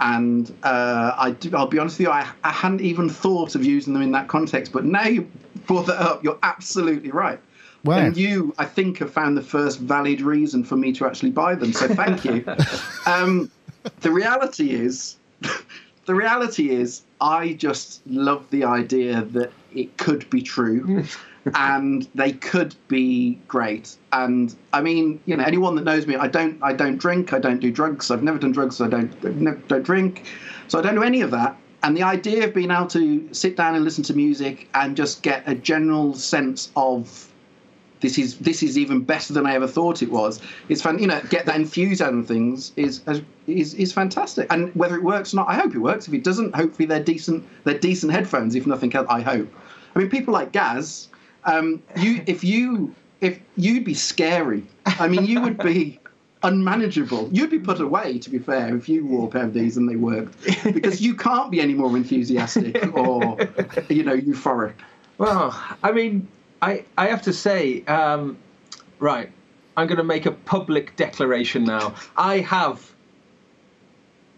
[0.00, 3.64] And uh, I do, I'll be honest with you, I, I hadn't even thought of
[3.64, 4.72] using them in that context.
[4.72, 5.30] But now you
[5.66, 7.38] brought that up, you're absolutely right.
[7.84, 7.98] Wow.
[7.98, 11.54] And you, I think, have found the first valid reason for me to actually buy
[11.54, 11.72] them.
[11.72, 12.44] So thank you.
[13.06, 13.50] um,
[14.00, 15.16] the reality is,
[16.06, 21.04] the reality is, I just love the idea that it could be true.
[21.54, 23.96] and they could be great.
[24.12, 27.38] And I mean, you know, anyone that knows me, I don't, I don't drink, I
[27.38, 28.10] don't do drugs.
[28.10, 30.26] I've never done drugs, so I don't, never, don't drink,
[30.68, 31.56] so I don't do any of that.
[31.82, 35.22] And the idea of being able to sit down and listen to music and just
[35.22, 37.30] get a general sense of
[38.04, 40.38] this is this is even better than I ever thought it was.
[40.68, 43.00] It's fun, you know, get that enthusiasm of things is
[43.46, 44.46] is is fantastic.
[44.52, 46.06] And whether it works or not, I hope it works.
[46.06, 47.46] If it doesn't, hopefully they're decent.
[47.64, 49.06] They're decent headphones, if nothing else.
[49.08, 49.48] I hope.
[49.94, 51.08] I mean, people like Gaz,
[51.44, 54.64] um, you if you if you'd be scary.
[54.84, 55.98] I mean, you would be
[56.42, 57.30] unmanageable.
[57.32, 59.88] You'd be put away, to be fair, if you wore a pair of these and
[59.88, 60.34] they worked,
[60.74, 63.38] because you can't be any more enthusiastic or
[63.88, 64.74] you know euphoric.
[65.16, 66.28] Well, I mean,
[66.64, 68.38] I I have to say, um,
[68.98, 69.30] right,
[69.76, 71.94] I'm going to make a public declaration now.
[72.16, 72.90] I have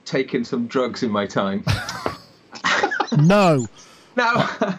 [0.05, 1.65] taken some drugs in my time.
[3.19, 3.67] No.
[4.17, 4.51] Now,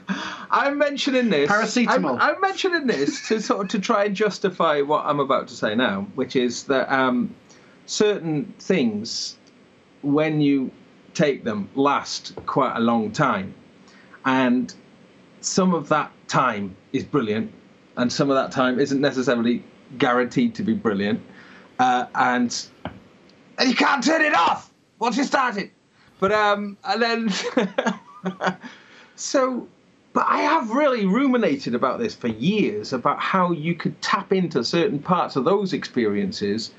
[0.52, 1.50] I'm mentioning this.
[1.50, 2.20] Paracetamol.
[2.20, 5.56] I'm, I'm mentioning this to sort of to try and justify what I'm about to
[5.56, 7.34] say now, which is that um,
[7.86, 9.38] certain things,
[10.02, 10.70] when you
[11.14, 13.56] take them, last quite a long time,
[14.26, 14.74] and
[15.41, 17.51] some of that time is brilliant,
[17.95, 19.63] and some of that time isn't necessarily
[19.97, 21.21] guaranteed to be brilliant,
[21.80, 22.67] uh, and
[23.57, 25.71] and you can't turn it off once you start it.
[26.19, 27.30] But um, and then
[29.15, 29.67] so,
[30.13, 34.63] but I have really ruminated about this for years about how you could tap into
[34.63, 36.71] certain parts of those experiences,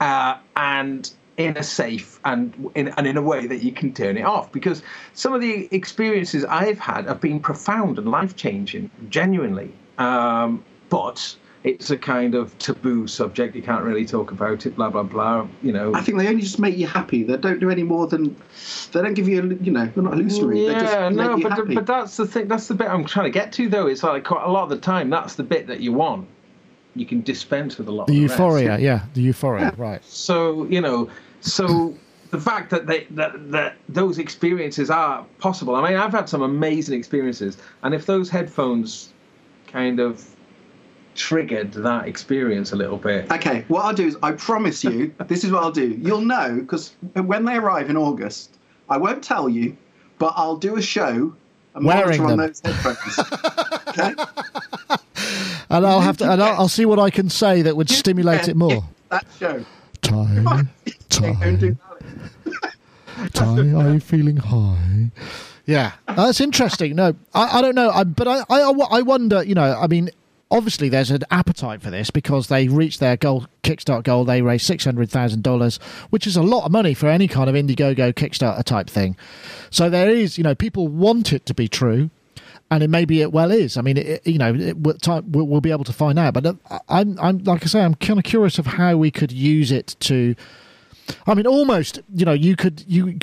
[0.00, 4.16] uh, and in a safe and in and in a way that you can turn
[4.16, 4.82] it off because
[5.14, 9.72] some of the experiences I've had have been profound and life changing, genuinely.
[9.98, 13.56] Um, but it's a kind of taboo subject.
[13.56, 14.76] You can't really talk about it.
[14.76, 15.48] Blah blah blah.
[15.62, 15.94] You know.
[15.94, 17.22] I think they only just make you happy.
[17.24, 18.36] They don't do any more than
[18.92, 20.66] they don't give you, a, you know, they're not illusory.
[20.66, 21.74] they just Yeah, make no, you but happy.
[21.74, 22.48] but that's the thing.
[22.48, 23.88] That's the bit I'm trying to get to, though.
[23.88, 26.28] It's like quite a lot of the time, that's the bit that you want.
[26.94, 28.06] You can dispense with a lot.
[28.06, 28.32] The of rest.
[28.38, 30.02] euphoria, yeah, the euphoria, right.
[30.04, 31.10] So you know,
[31.40, 31.94] so
[32.30, 35.74] the fact that they that that those experiences are possible.
[35.74, 39.12] I mean, I've had some amazing experiences, and if those headphones
[39.66, 40.24] kind of
[41.14, 43.30] triggered that experience a little bit.
[43.32, 45.98] Okay, what I'll do is I promise you, this is what I'll do.
[46.00, 48.58] You'll know because when they arrive in August,
[48.88, 49.76] I won't tell you,
[50.18, 51.34] but I'll do a show.
[51.74, 52.38] A Wearing monitor on them.
[52.38, 53.18] those headphones.
[53.88, 54.14] okay?
[55.68, 58.46] And I'll have to, and I'll, I'll see what I can say that would stimulate
[58.46, 58.84] it more.
[59.10, 59.64] That show.
[60.06, 60.62] Ty,
[61.08, 61.76] Ty,
[63.32, 65.10] Ty, are you feeling high?
[65.64, 66.94] Yeah, that's interesting.
[66.94, 69.42] No, I, I don't know, I, but I, I, I wonder.
[69.42, 70.10] You know, I mean,
[70.50, 74.24] obviously there's an appetite for this because they reached their goal, Kickstart goal.
[74.24, 75.78] They raised six hundred thousand dollars,
[76.10, 79.16] which is a lot of money for any kind of Indiegogo Kickstarter type thing.
[79.70, 82.10] So there is, you know, people want it to be true.
[82.70, 83.76] And it maybe it well is.
[83.76, 86.34] I mean, it, you know, it, we'll, time, we'll, we'll be able to find out.
[86.34, 89.30] But uh, I'm, I'm like I say, I'm kind of curious of how we could
[89.30, 90.34] use it to
[91.26, 92.00] I mean, almost.
[92.14, 92.84] You know, you could.
[92.86, 93.18] You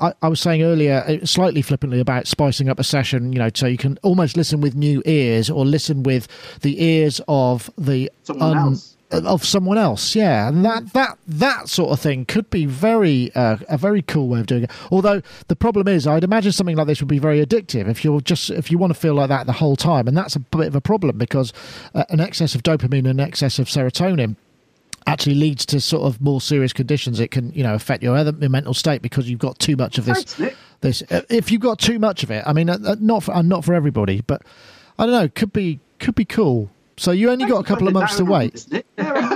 [0.00, 3.32] I, I was saying earlier, uh, slightly flippantly about spicing up a session.
[3.32, 6.28] You know, so you can almost listen with new ears or listen with
[6.60, 8.96] the ears of the Someone else.
[9.10, 10.14] Of someone else.
[10.14, 14.28] Yeah, and that that that sort of thing could be very uh, a very cool
[14.28, 14.70] way of doing it.
[14.90, 18.20] Although the problem is, I'd imagine something like this would be very addictive if you're
[18.20, 20.66] just if you want to feel like that the whole time, and that's a bit
[20.66, 21.52] of a problem because
[21.94, 24.36] uh, an excess of dopamine and excess of serotonin
[25.06, 27.20] actually leads to sort of more serious conditions.
[27.20, 29.98] It can, you know, affect your other your mental state because you've got too much
[29.98, 30.38] of this.
[30.82, 33.42] This, uh, if you've got too much of it, I mean, uh, uh, not for
[33.42, 34.42] not for everybody, but
[34.98, 36.70] I don't know, could be could be cool.
[37.00, 38.66] So you only got a couple of months to wait.
[38.98, 39.30] I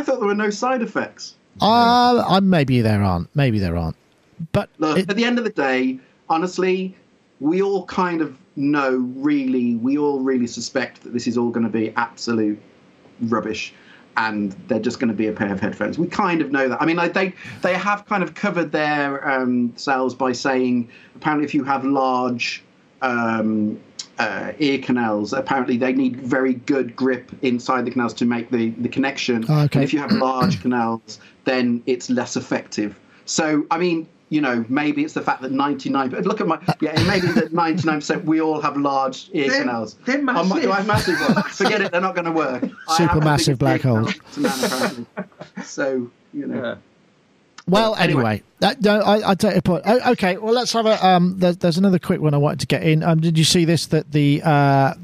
[0.00, 1.34] thought there were no side effects.
[1.60, 3.96] Uh, I maybe there aren't, maybe there aren't,
[4.52, 5.98] but Look, at the end of the day,
[6.30, 6.94] honestly,
[7.40, 11.66] we all kind of know, really, we all really suspect that this is all going
[11.66, 12.62] to be absolute
[13.22, 13.74] rubbish
[14.16, 15.98] and they're just going to be a pair of headphones.
[15.98, 16.80] We kind of know that.
[16.80, 21.44] I mean, like they they have kind of covered their um, sales by saying apparently
[21.44, 22.62] if you have large
[23.02, 23.80] um,
[24.22, 28.64] uh, ear canals, apparently they need very good grip inside the canals to make the
[28.84, 29.38] the connection.
[29.48, 29.78] Oh, okay.
[29.78, 32.90] And if you have large canals, then it's less effective.
[33.26, 34.06] So I mean.
[34.36, 36.08] You know, maybe it's the fact that 99.
[36.08, 36.58] But look at my.
[36.80, 39.90] Yeah, maybe that 99% we all have large ear They're- canals.
[40.06, 41.46] they're Oh, my- do I have massive ones?
[41.60, 42.62] Forget it, they're not going to work.
[42.62, 42.72] Super
[43.12, 44.08] have the Supermassive biggest black ear hole.
[44.38, 45.06] man.
[45.64, 46.78] So, you know.
[47.68, 49.84] Well, anyway, that, no, I, I take your point.
[49.86, 51.06] Oh, okay, well, let's have a.
[51.06, 53.02] Um, there, there's another quick one I wanted to get in.
[53.02, 53.86] Um, did you see this?
[53.86, 54.94] That the uh,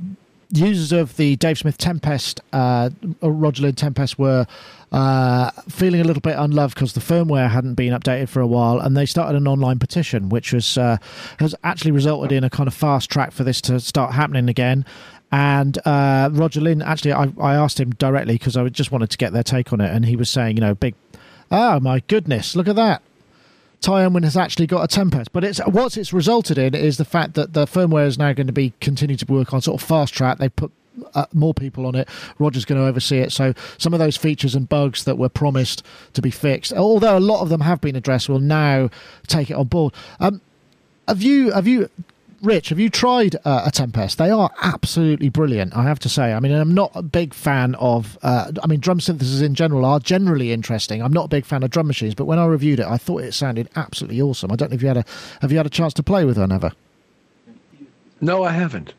[0.50, 2.90] users of the Dave Smith Tempest, uh,
[3.22, 4.46] Roger Linn Tempest, were
[4.90, 8.80] uh, feeling a little bit unloved because the firmware hadn't been updated for a while,
[8.80, 10.96] and they started an online petition, which was uh,
[11.38, 14.84] has actually resulted in a kind of fast track for this to start happening again.
[15.30, 19.18] And uh, Roger Linn, actually, I, I asked him directly because I just wanted to
[19.18, 20.94] get their take on it, and he was saying, you know, big
[21.50, 22.54] Oh my goodness!
[22.54, 23.02] Look at that.
[23.80, 27.04] Ty Unwin has actually got a Tempest, but it's what it's resulted in is the
[27.04, 29.86] fact that the firmware is now going to be continue to work on sort of
[29.86, 30.38] fast track.
[30.38, 30.72] They've put
[31.14, 32.08] uh, more people on it.
[32.38, 35.84] Roger's going to oversee it, so some of those features and bugs that were promised
[36.14, 38.90] to be fixed, although a lot of them have been addressed, will now
[39.26, 39.94] take it on board.
[40.18, 40.40] Um,
[41.06, 41.88] have you have you
[42.40, 44.16] Rich, have you tried uh, a Tempest?
[44.16, 46.32] They are absolutely brilliant, I have to say.
[46.32, 48.16] I mean, I'm not a big fan of.
[48.22, 51.02] Uh, I mean, drum synthesis in general are generally interesting.
[51.02, 53.22] I'm not a big fan of drum machines, but when I reviewed it, I thought
[53.22, 54.52] it sounded absolutely awesome.
[54.52, 55.04] I don't know if you had a
[55.40, 56.72] have you had a chance to play with her, never?
[58.20, 58.94] No, I haven't.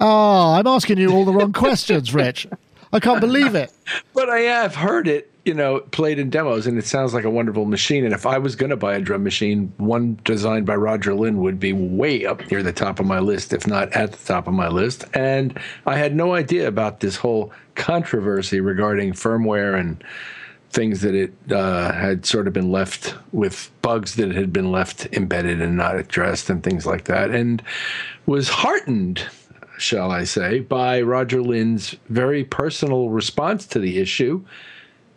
[0.00, 2.46] Oh, I'm asking you all the wrong questions, Rich.
[2.92, 3.72] I can't believe it.
[4.14, 7.30] But I have heard it, you know, played in demos, and it sounds like a
[7.30, 8.04] wonderful machine.
[8.04, 11.38] And if I was going to buy a drum machine, one designed by Roger Linn
[11.38, 14.48] would be way up near the top of my list, if not at the top
[14.48, 15.04] of my list.
[15.14, 20.02] And I had no idea about this whole controversy regarding firmware and
[20.70, 25.06] things that it uh, had sort of been left with bugs that had been left
[25.12, 27.30] embedded and not addressed and things like that.
[27.30, 27.62] And
[28.26, 29.24] was heartened
[29.78, 34.42] shall I say, by Roger Linn's very personal response to the issue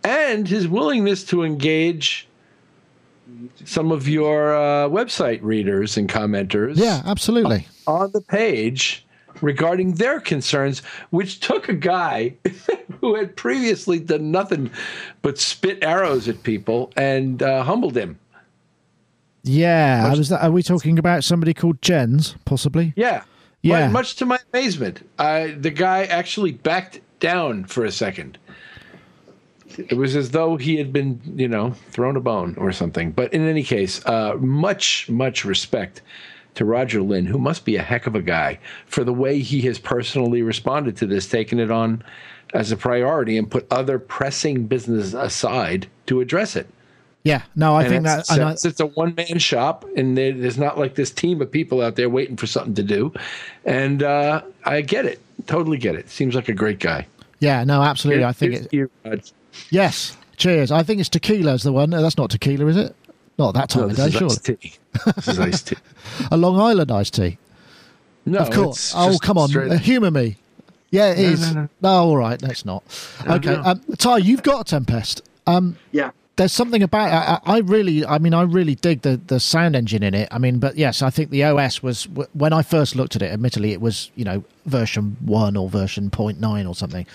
[0.03, 2.27] and his willingness to engage
[3.65, 6.77] some of your uh, website readers and commenters.
[6.77, 7.67] Yeah, absolutely.
[7.87, 9.05] On the page
[9.41, 10.79] regarding their concerns,
[11.11, 12.35] which took a guy
[13.01, 14.71] who had previously done nothing
[15.21, 18.19] but spit arrows at people and uh, humbled him.
[19.43, 20.31] Yeah, I was.
[20.31, 22.93] Are we talking about somebody called Jens, possibly?
[22.97, 23.23] Yeah.
[23.61, 23.87] Yeah.
[23.87, 28.37] But much to my amazement, uh, the guy actually backed down for a second.
[29.89, 33.11] It was as though he had been, you know, thrown a bone or something.
[33.11, 36.01] But in any case, uh, much, much respect
[36.55, 39.61] to Roger Linn, who must be a heck of a guy for the way he
[39.61, 42.03] has personally responded to this, taking it on
[42.53, 46.67] as a priority and put other pressing business aside to address it.
[47.23, 48.19] Yeah, no, I And think that.
[48.19, 51.51] it's, and it's, a one man shop, and there, there's not like this team of
[51.51, 53.13] people out there waiting for something to do.
[53.65, 56.09] And uh, I get it, totally get it.
[56.09, 57.07] Seems like a great guy.
[57.39, 58.23] yeah, no, absolutely.
[58.23, 59.33] I think it.
[59.51, 59.85] To you, Rod.
[59.87, 60.71] Yes, cheers.
[60.71, 61.89] I think it's tequila's the one.
[61.89, 62.95] No, that's not tequila, is it?
[63.37, 64.25] Not that time No, of day, is surely.
[64.33, 64.73] iced tea.
[65.15, 65.75] This is iced tea.
[66.31, 67.37] A Long Island iced tea.
[68.25, 68.87] No, of course.
[68.87, 70.35] it's Oh, come on, straight- uh, humour me.
[70.91, 71.41] Yeah, it No, is.
[71.55, 71.89] no, No, no.
[71.89, 72.83] all right, let's not.
[73.27, 73.61] No, okay, no.
[73.63, 75.21] Um, Ty, you've got a Tempest.
[75.47, 76.11] Um, yeah.
[76.35, 79.75] There's something about I, I I really, I mean, I really dig the the sound
[79.75, 80.29] engine in it.
[80.31, 83.31] I mean, but yes, I think the OS was when I first looked at it.
[83.33, 87.05] Admittedly, it was you know version one or version 0.9 or something.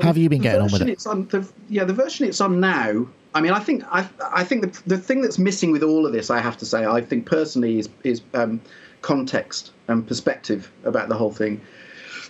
[0.00, 0.88] How have you been getting on with it?
[0.88, 3.06] It's on the, yeah, the version it's on now.
[3.34, 6.12] I mean, I think I, I think the, the thing that's missing with all of
[6.12, 8.60] this, I have to say, I think personally, is is um,
[9.02, 11.60] context and perspective about the whole thing.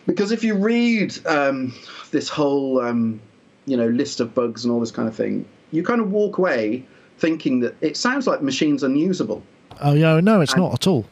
[0.06, 1.74] Because if you read um,
[2.10, 3.20] this whole um,
[3.66, 6.38] you know list of bugs and all this kind of thing, you kind of walk
[6.38, 6.84] away
[7.18, 9.42] thinking that it sounds like machine's unusable.
[9.80, 11.04] Oh yeah, no, it's And- not at all.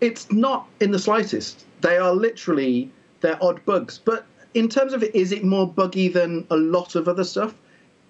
[0.00, 1.66] It's not in the slightest.
[1.82, 2.90] They are literally
[3.20, 4.00] they're odd bugs.
[4.02, 4.24] But
[4.54, 7.54] in terms of is it more buggy than a lot of other stuff?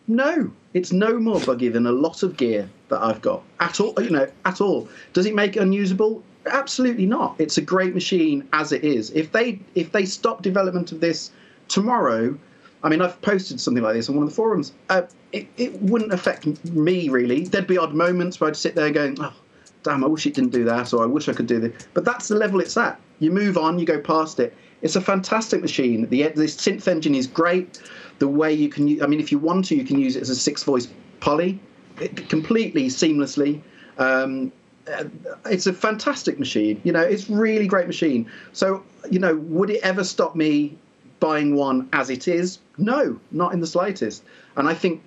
[0.08, 3.94] No, it's no more buggy than a lot of gear that I've got at all.
[4.00, 4.88] You know, at all.
[5.12, 6.22] Does it make it unusable?
[6.46, 7.36] Absolutely not.
[7.38, 9.10] It's a great machine as it is.
[9.10, 11.30] If they if they stop development of this
[11.68, 12.36] tomorrow,
[12.82, 14.72] I mean, I've posted something like this on one of the forums.
[14.88, 17.44] Uh, it, it wouldn't affect me really.
[17.44, 19.34] There'd be odd moments where I'd sit there going, "Oh,
[19.82, 22.04] damn, I wish it didn't do that," or "I wish I could do this." But
[22.04, 22.98] that's the level it's at.
[23.18, 24.54] You move on, you go past it.
[24.82, 26.08] It's a fantastic machine.
[26.08, 27.80] The the synth engine is great.
[28.18, 30.28] The way you can, I mean, if you want to, you can use it as
[30.28, 30.88] a six-voice
[31.20, 31.58] poly,
[32.00, 33.62] it, completely seamlessly.
[33.96, 34.52] Um,
[34.92, 35.04] uh,
[35.46, 36.80] it's a fantastic machine.
[36.84, 38.30] You know, it's really great machine.
[38.52, 40.76] So, you know, would it ever stop me
[41.18, 42.58] buying one as it is?
[42.76, 44.22] No, not in the slightest.
[44.56, 45.02] And I think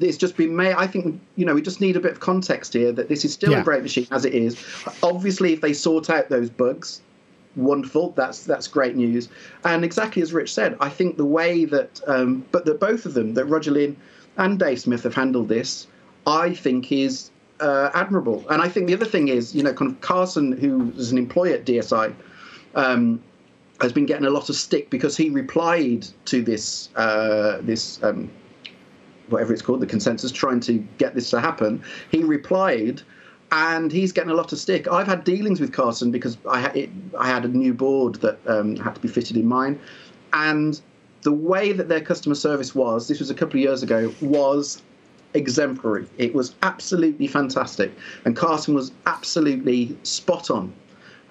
[0.00, 0.74] it's just been made.
[0.74, 3.32] I think you know we just need a bit of context here that this is
[3.32, 3.60] still Yeah.
[3.60, 4.56] a great machine as it is.
[5.02, 7.00] Obviously, if they sort out those bugs,
[7.58, 8.12] wonderful.
[8.12, 9.28] That's that's great news.
[9.64, 13.14] And exactly as Rich said, I think the way that, um, but that both of
[13.14, 13.96] them, that Roger Linn
[14.36, 15.86] and Dave Smith have handled this,
[16.26, 17.30] I think is
[17.60, 18.44] uh, admirable.
[18.48, 21.18] And I think the other thing is, you know, kind of Carson, who is an
[21.18, 22.14] employee at DSI,
[22.74, 23.22] um,
[23.80, 28.30] has been getting a lot of stick because he replied to this uh, this um,
[29.28, 31.82] whatever it's called, the consensus, trying to get this to happen.
[32.10, 33.02] He replied,
[33.50, 34.88] and he's getting a lot of stick.
[34.88, 38.38] I've had dealings with Carson because I had it, I had a new board that
[38.46, 39.78] um, had to be fitted in mine,
[40.32, 40.80] and
[41.22, 44.82] the way that their customer service was, this was a couple of years ago, was
[45.34, 46.06] exemplary.
[46.16, 47.92] It was absolutely fantastic,
[48.24, 50.72] and Carson was absolutely spot on.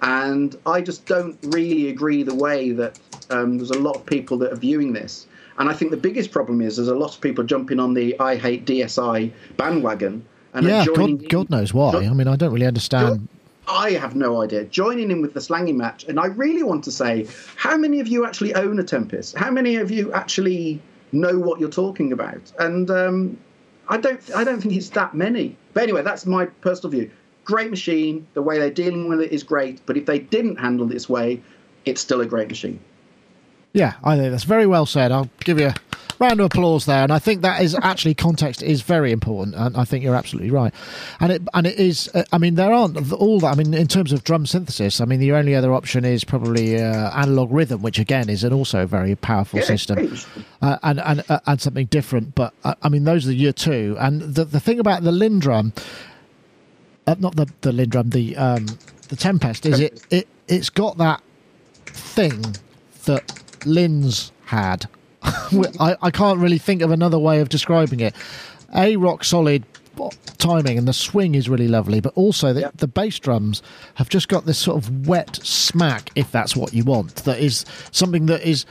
[0.00, 3.00] And I just don't really agree the way that
[3.30, 5.26] um, there's a lot of people that are viewing this.
[5.58, 8.18] And I think the biggest problem is there's a lot of people jumping on the
[8.20, 10.24] I hate DSI bandwagon
[10.58, 11.92] and yeah, God, God knows why.
[11.94, 13.28] I mean, I don't really understand.
[13.68, 14.64] I have no idea.
[14.64, 18.08] Joining in with the slangy match, and I really want to say, how many of
[18.08, 19.36] you actually own a Tempest?
[19.36, 20.80] How many of you actually
[21.12, 22.40] know what you're talking about?
[22.58, 23.38] And um,
[23.88, 25.56] I don't, I don't think it's that many.
[25.74, 27.10] But anyway, that's my personal view.
[27.44, 28.26] Great machine.
[28.34, 29.80] The way they're dealing with it is great.
[29.86, 31.42] But if they didn't handle it this way,
[31.84, 32.80] it's still a great machine.
[33.74, 35.12] Yeah, I think that's very well said.
[35.12, 35.74] I'll give you a
[36.18, 39.76] round of applause there, and I think that is actually context is very important, and
[39.76, 40.74] I think you're absolutely right.
[41.20, 42.08] And it and it is.
[42.14, 43.52] uh, I mean, there aren't all that.
[43.52, 46.80] I mean, in terms of drum synthesis, I mean, the only other option is probably
[46.80, 50.16] uh, Analog Rytm, which again is an also very powerful Yeah, system,
[50.62, 52.34] uh, and and uh, and something different.
[52.34, 53.96] But uh, I mean, those are your two.
[53.98, 55.76] And the the thing about the LinnDrum,
[57.06, 58.66] uh, not the the LinnDrum, the um,
[59.08, 61.22] the Tempest, is it it it's got that
[61.86, 62.42] thing
[63.04, 64.88] that Linn's had.
[65.80, 68.14] I, I can't really think of another way of describing it.
[68.74, 69.64] A rock solid
[70.38, 73.62] timing and the swing is really lovely, but also the, the bass drums
[73.94, 77.16] have just got this sort of wet smack, if that's what you want.
[77.24, 78.64] That is something that is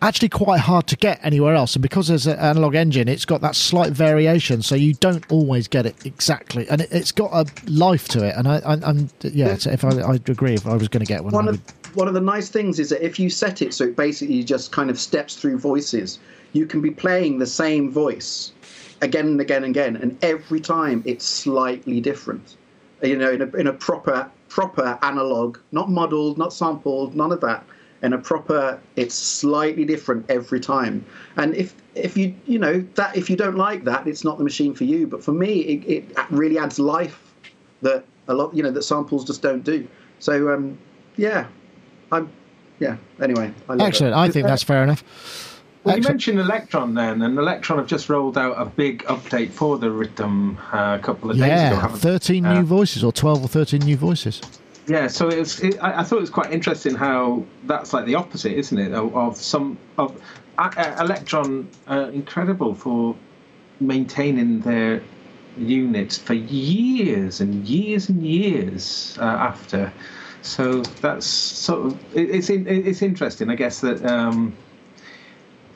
[0.00, 1.74] actually quite hard to get anywhere else.
[1.74, 5.68] And because there's an analog engine, it's got that slight variation, so you don't always
[5.68, 6.68] get it exactly.
[6.68, 8.34] And it, it's got a life to it.
[8.36, 11.08] And I, I, I'm yeah, so if I, I agree, if I was going to
[11.08, 13.62] get one, One of would one of the nice things is that if you set
[13.62, 16.18] it so it basically just kind of steps through voices,
[16.52, 18.52] you can be playing the same voice
[19.00, 22.56] again and again and again, and every time it's slightly different.
[23.02, 27.40] You know, in a, in a proper proper analog, not modeled, not sampled, none of
[27.40, 27.64] that.
[28.02, 31.04] In a proper, it's slightly different every time.
[31.36, 34.44] And if if you you know that if you don't like that, it's not the
[34.44, 35.06] machine for you.
[35.06, 37.34] But for me, it, it really adds life
[37.82, 39.86] that a lot you know that samples just don't do.
[40.18, 40.78] So um,
[41.16, 41.46] yeah,
[42.12, 42.30] I'm
[42.78, 42.96] yeah.
[43.20, 44.14] Anyway, I love excellent.
[44.14, 44.18] It.
[44.18, 45.02] I think that's fair enough.
[45.84, 49.78] Well, you mentioned Elektron then, and Elektron have just rolled out a big update for
[49.78, 51.52] the Rytm uh, a couple of days ago.
[51.52, 54.40] Yeah, thirteen Uh, new voices or twelve or thirteen new voices.
[54.86, 55.60] Yeah, so it was.
[55.60, 58.92] It, I, I thought it was quite interesting how that's like the opposite, isn't it?
[58.92, 60.16] Of, of some of
[60.58, 63.16] uh, uh, Elektron, uh, incredible for
[63.80, 65.02] maintaining their
[65.56, 69.92] units for years and years and years uh, after.
[70.42, 74.54] So that's sort of it, it's in, it's interesting, I guess that um,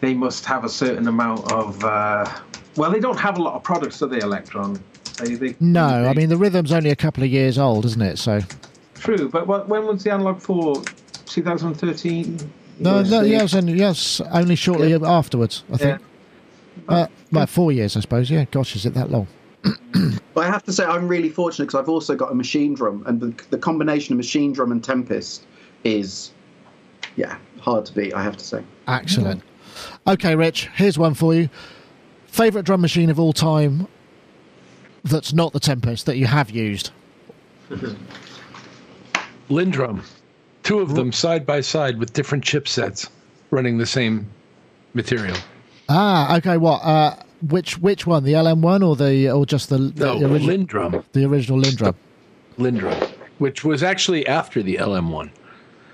[0.00, 1.82] they must have a certain amount of.
[1.84, 2.30] Uh,
[2.76, 4.18] well, they don't have a lot of products, do they?
[4.18, 4.80] Elektron.
[5.18, 8.18] They, they, No, I mean the Rytm's only a couple of years old, isn't it?
[8.18, 8.40] So
[8.96, 10.82] True, but what, when was the Analog Four?
[11.26, 12.38] 2013.
[12.78, 16.00] no, no, yes, and yes, only shortly afterwards, I think.
[16.88, 18.30] Uh, well, four years, I suppose.
[18.30, 19.26] Yeah, gosh, is it that long?
[20.34, 23.20] But I have to say, I'm really fortunate because I've also got a Machinedrum, and
[23.20, 25.46] the, the combination of Machinedrum and Tempest
[25.82, 26.32] is,
[27.16, 28.12] yeah, hard to beat.
[28.12, 28.62] I have to say.
[28.86, 29.42] Excellent.
[30.06, 31.48] Okay, Rich, here's one for you.
[32.26, 33.88] favorite drum machine of all time
[35.04, 36.90] that's not the Tempest that you have used?
[39.48, 40.04] LinnDrum.
[40.62, 43.08] Two of them side by side with different chipsets
[43.50, 44.28] running the same
[44.94, 45.36] material.
[45.88, 46.56] Ah, okay.
[46.56, 46.82] What?
[46.82, 47.14] Uh,
[47.48, 48.24] which which one?
[48.24, 51.04] The LM one or the or just the, the No, original LinnDrum.
[51.12, 51.94] the original LinnDrum?
[52.58, 55.30] LinnDrum, which was actually after the LM1.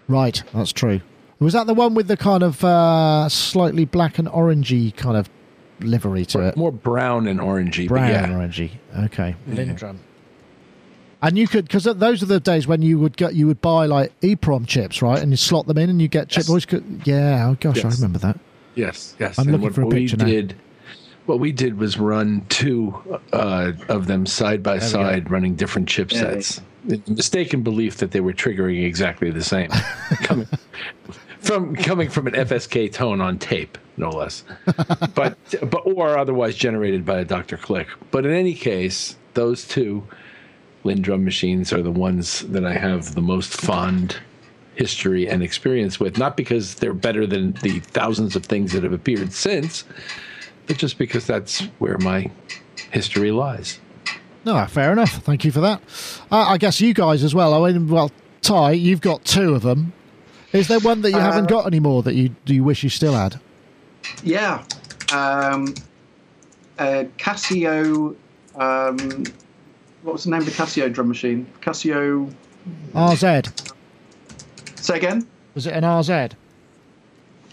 [0.09, 1.01] Right, that's true.
[1.39, 5.29] Was that the one with the kind of uh, slightly black and orangey kind of
[5.81, 6.57] livery to it?
[6.57, 7.89] More brown and orangey.
[7.89, 8.25] Brown yeah.
[8.25, 8.71] and orangey.
[9.07, 9.99] Okay, LinnDrum.
[11.21, 13.87] And you could because those are the days when you would get you would buy
[13.87, 15.21] like EEPROM chips, right?
[15.21, 16.49] And you slot them in, and you get chip.
[16.49, 17.49] Always could, yeah.
[17.49, 18.39] Oh gosh, I remember that.
[18.75, 19.39] Yes, yes.
[19.39, 20.25] I'm And looking what for a we picture now.
[20.25, 20.57] did,
[21.27, 25.55] What we did was run two uh, of them side by There we side, running
[25.55, 26.61] different chipsets.
[26.85, 29.71] The mistaken belief that they were triggering exactly the same,
[30.23, 30.49] coming
[31.39, 34.43] from coming from an FSK tone on tape, no less,
[35.15, 37.57] but but or otherwise generated by a Dr.
[37.57, 37.87] Click.
[38.11, 40.05] But in any case, those two
[40.85, 44.19] LinnDrum machines are the ones that I have the most fond
[44.75, 46.19] history and experience with.
[46.19, 49.97] Not because they're better than the thousands of things that have appeared since, but
[50.69, 52.31] just because that's where my
[52.91, 53.81] history lies.
[54.45, 55.13] No, fair enough.
[55.13, 55.81] Thank you for that.
[56.31, 57.65] Uh, I guess you guys as well.
[57.65, 58.11] I mean, well,
[58.41, 59.93] Ty, you've got two of them.
[60.53, 62.89] Is there one that you haven't Uh, got anymore that you do you wish you
[62.91, 63.41] still had?
[64.25, 64.65] Yeah.
[65.13, 65.75] Um,
[66.79, 68.15] uh, Casio.
[68.57, 69.25] Um,
[70.03, 71.47] what was the name of the Casio drum machine?
[71.61, 72.33] Casio.
[72.95, 73.73] RZ.
[74.79, 75.27] Say again?
[75.55, 76.33] Was it an RZ?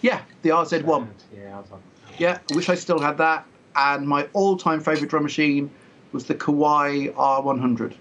[0.02, 1.08] Yeah, the RZ1.
[1.36, 1.82] Yeah, I was on.
[2.20, 3.46] Yeah, I wish I still had that.
[3.76, 5.70] And my all time favourite drum machine
[6.12, 7.94] was the Kawai R100.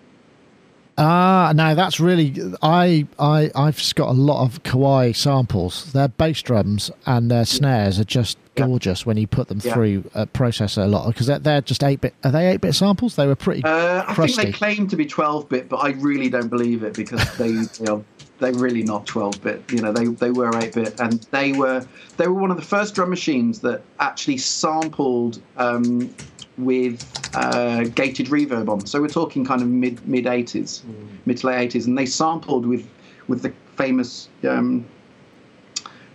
[1.00, 2.34] Ah, no, that's really.
[2.60, 5.92] I I I've just got a lot of Kawai samples.
[5.92, 9.72] Their bass drums and their snares are just gorgeous when you put them Yeah.
[9.74, 12.14] through a processor a lot because they're, they're just eight bit.
[12.24, 13.14] Are they eight bit samples?
[13.14, 16.28] They were pretty Uh, I think they claim to be 12 bit, but I really
[16.28, 18.04] don't believe it because they, you know,
[18.38, 19.62] they're really not 12 bit.
[19.72, 21.86] You know, they, they were 8 bit, and they were
[22.16, 26.14] they were one of the first drum machines that actually sampled um,
[26.56, 28.86] with uh, gated reverb on.
[28.86, 30.82] So we're talking kind of mid mid 80s,
[31.26, 32.88] mid to late 80s, and they sampled with
[33.28, 34.86] with the famous um,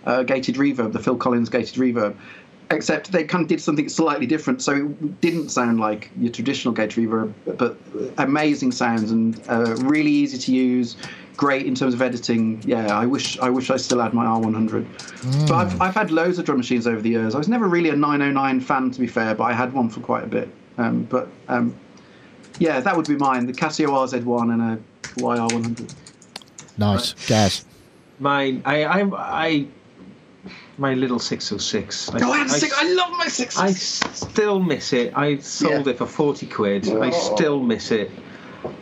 [0.05, 2.15] uh, gated reverb, the Phil Collins gated reverb.
[2.71, 6.73] Except they kind of did something slightly different, so it didn't sound like your traditional
[6.73, 7.77] gated reverb, but
[8.17, 10.95] amazing sounds and uh, really easy to use,
[11.37, 12.61] great in terms of editing.
[12.65, 15.47] Yeah, I wish I wish I still had my R100.
[15.47, 17.35] But I've, I've had loads of drum machines over the years.
[17.35, 19.99] I was never really a 909 fan, to be fair, but I had one for
[20.01, 20.49] quite a bit.
[20.77, 21.75] Um, but um,
[22.59, 25.93] yeah, that would be mine: the Casio RZ1 and a Kawai R100.
[26.77, 27.65] nice, Gaz.
[28.19, 29.01] Mine, I, I,
[29.43, 29.67] I,
[30.77, 32.11] my little 606.
[32.13, 33.57] Oh, I, had a six, I love my 606.
[33.57, 33.71] I
[34.13, 35.13] still miss it.
[35.15, 36.87] I sold it for 40 quid.
[36.89, 37.35] I Oh.
[37.35, 38.11] still miss it.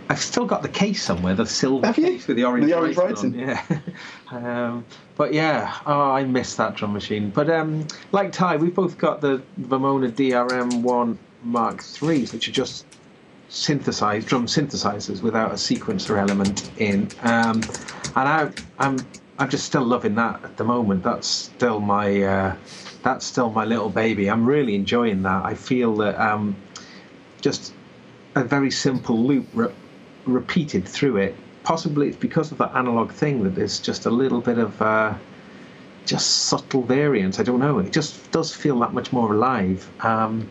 [0.09, 2.05] I've still got the case somewhere, the silver Have you?
[2.05, 3.33] case with the orange, The orange writing.
[3.33, 3.63] Yeah.
[4.31, 7.29] um, but yeah, oh, I miss that drum machine.
[7.29, 12.85] But um, like Ty, we've both got the Vermona DRM1 Mark IIIs, which are just
[13.49, 17.09] synthesized drum synthesizers without a sequencer element in.
[17.21, 17.61] Um,
[18.15, 18.97] and I, I'm
[19.39, 21.03] I'm just still loving that at the moment.
[21.03, 22.55] That's still my uh,
[23.03, 24.29] that's still my little baby.
[24.29, 25.45] I'm really enjoying that.
[25.45, 26.55] I feel that um,
[27.41, 27.73] just
[28.35, 29.73] a very simple loop re-
[30.25, 31.35] repeated through it.
[31.63, 35.13] Possibly it's because of that analog thing that there's just a little bit of uh,
[36.05, 37.39] just subtle variance.
[37.39, 37.79] I don't know.
[37.79, 39.89] It just does feel that much more alive.
[40.01, 40.49] Um,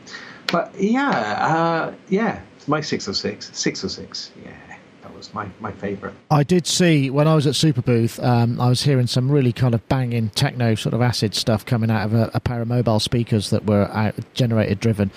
[0.53, 4.33] but yeah, uh, yeah, my six or six, six 606, 606.
[4.45, 4.70] Yeah,
[5.21, 6.15] was my my favourite.
[6.31, 9.75] I did see when I was at Superbooth, um, I was hearing some really kind
[9.75, 13.01] of banging techno sort of acid stuff coming out of a, a pair of mobile
[13.01, 15.11] speakers that were out, driven.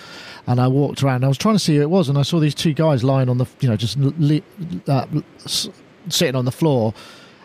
[0.45, 1.23] And I walked around.
[1.23, 3.29] I was trying to see who it was, and I saw these two guys lying
[3.29, 4.43] on the, you know, just li-
[4.87, 5.05] uh,
[5.45, 6.93] sitting on the floor,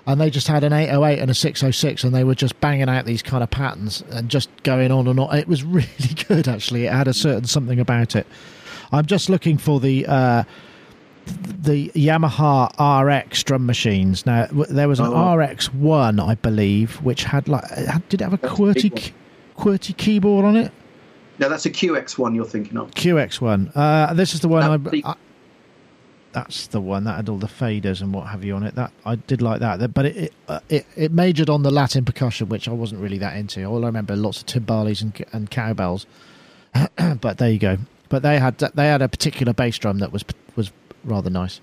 [0.05, 3.05] and they just had an 808 and a 606, and they were just banging out
[3.05, 5.37] these kind of patterns and just going on and on.
[5.37, 5.87] It was really
[6.27, 6.87] good, actually.
[6.87, 8.27] It had a certain something about it.
[8.91, 10.05] I'm just looking for the.
[10.07, 10.45] Uh,
[11.63, 12.69] the Yamaha
[13.05, 14.25] RX drum machines.
[14.27, 15.35] Now there was an Oh.
[15.37, 19.13] RX one, I believe, which had like had, did it have a That's a QWERTY
[19.57, 20.73] QWERTY keyboard on it?
[21.39, 22.91] No, that's a QX1 you're thinking of.
[22.93, 23.71] QX one.
[23.75, 25.15] Uh, this is the one That I, I.
[26.33, 28.75] That's the one that had all the faders and what have you on it.
[28.75, 32.05] That I did like that, but it it, uh, it it majored on the Latin
[32.05, 33.65] percussion, which I wasn't really that into.
[33.65, 36.07] All I remember lots of timbales and and cowbells.
[37.21, 37.79] but there you go.
[38.09, 40.25] But they had they had a particular bass drum that was
[40.55, 40.71] was
[41.05, 41.61] rather nice.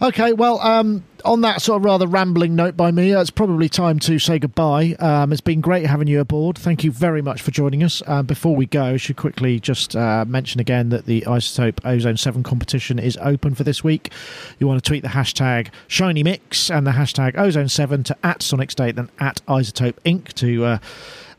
[0.00, 4.00] Okay, well, um, on that sort of rather rambling note by me, it's probably time
[4.00, 4.96] to say goodbye.
[4.98, 6.58] Um, it's been great having you aboard.
[6.58, 8.02] Thank you very much for joining us.
[8.06, 12.16] Uh, before we go, I should quickly just uh, mention again that the iZotope Ozone
[12.16, 14.10] 7 competition is open for this week.
[14.58, 18.42] You want to tweet the hashtag Shiny Mix and the hashtag Ozone 7 to at
[18.42, 20.32] Sonic State and at iZotope Inc.
[20.34, 20.80] to.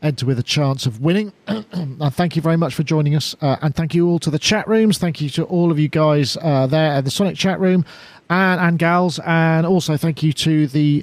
[0.04, 1.32] Enter with a chance of winning.
[1.46, 3.34] and thank you very much for joining us.
[3.40, 4.98] Uh, and thank you all to the chat rooms.
[4.98, 7.86] Thank you to all of you guys uh, there at the Sonic chat room
[8.28, 9.18] and, and gals.
[9.20, 11.02] And also thank you to the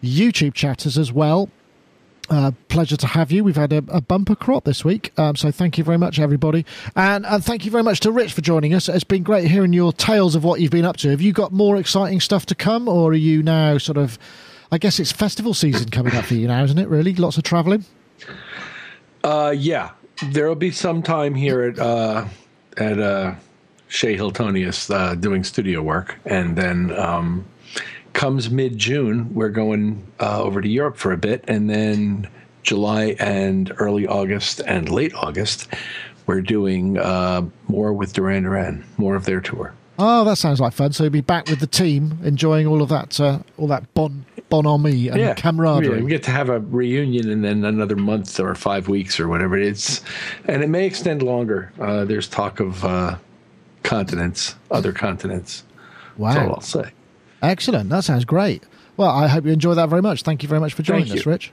[0.00, 1.50] YouTube chatters as well.
[2.30, 3.42] Uh, pleasure to have you.
[3.42, 6.66] We've had a, a bumper crop this week, um, so thank you very much, everybody,
[6.96, 8.88] and uh, thank you very much to Rich for joining us.
[8.88, 11.10] It's been great hearing your tales of what you've been up to.
[11.10, 14.18] Have you got more exciting stuff to come, or are you now sort of?
[14.72, 16.88] I guess it's festival season coming up for you now, isn't it?
[16.88, 17.84] Really, lots of travelling.
[19.24, 19.90] Uh, yeah,
[20.30, 22.26] there will be some time here at uh,
[22.76, 23.34] at uh,
[23.88, 27.44] Chez Hiltonius uh, doing studio work, and then um,
[28.12, 32.28] comes mid June, we're going uh, over to Europe for a bit, and then
[32.62, 35.68] July and early August and late August,
[36.26, 39.74] we're doing uh, more with Duran Duran, more of their tour.
[39.98, 40.92] Oh, that sounds like fun.
[40.92, 44.24] So you'll be back with the team, enjoying all of that, uh, all that bon
[44.50, 45.98] bonhomie and yeah, camaraderie.
[45.98, 49.28] Yeah, we get to have a reunion and then another month or five weeks or
[49.28, 50.02] whatever it is,
[50.46, 51.72] and it may extend longer.
[51.80, 53.16] Uh, there's talk of uh,
[53.82, 55.64] continents, other continents.
[56.16, 56.90] Wow, That's all I'll say.
[57.42, 57.90] Excellent.
[57.90, 58.62] That sounds great.
[58.96, 60.22] Well, I hope you enjoy that very much.
[60.22, 61.26] Thank you very much for joining us.
[61.26, 61.52] Rich.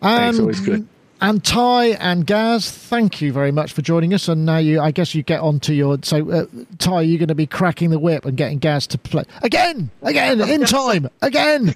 [0.00, 0.86] Thanks, always good.
[1.22, 4.26] And Ty and Gaz, thank you very much for joining us.
[4.28, 5.98] And now you, I guess you get on to your.
[6.02, 6.46] So, uh,
[6.78, 10.40] Ty, you're going to be cracking the whip and getting Gaz to play again, again,
[10.40, 11.66] in time, again,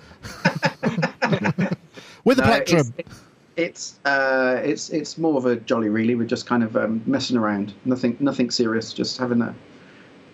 [2.25, 2.95] with the No, plectrum.
[2.97, 3.21] It's,
[3.57, 6.15] it's uh, it's it's more of a jolly, really.
[6.15, 7.75] We're just kind of um, messing around.
[7.85, 8.93] Nothing nothing serious.
[8.95, 9.55] Just having a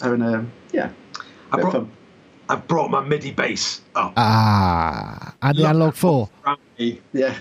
[0.01, 0.91] having a yeah.
[1.53, 1.93] I bit brought, fun.
[2.49, 4.13] I've brought my MIDI bass up.
[4.17, 6.29] Ah, and the analog four.
[7.13, 7.37] Yeah.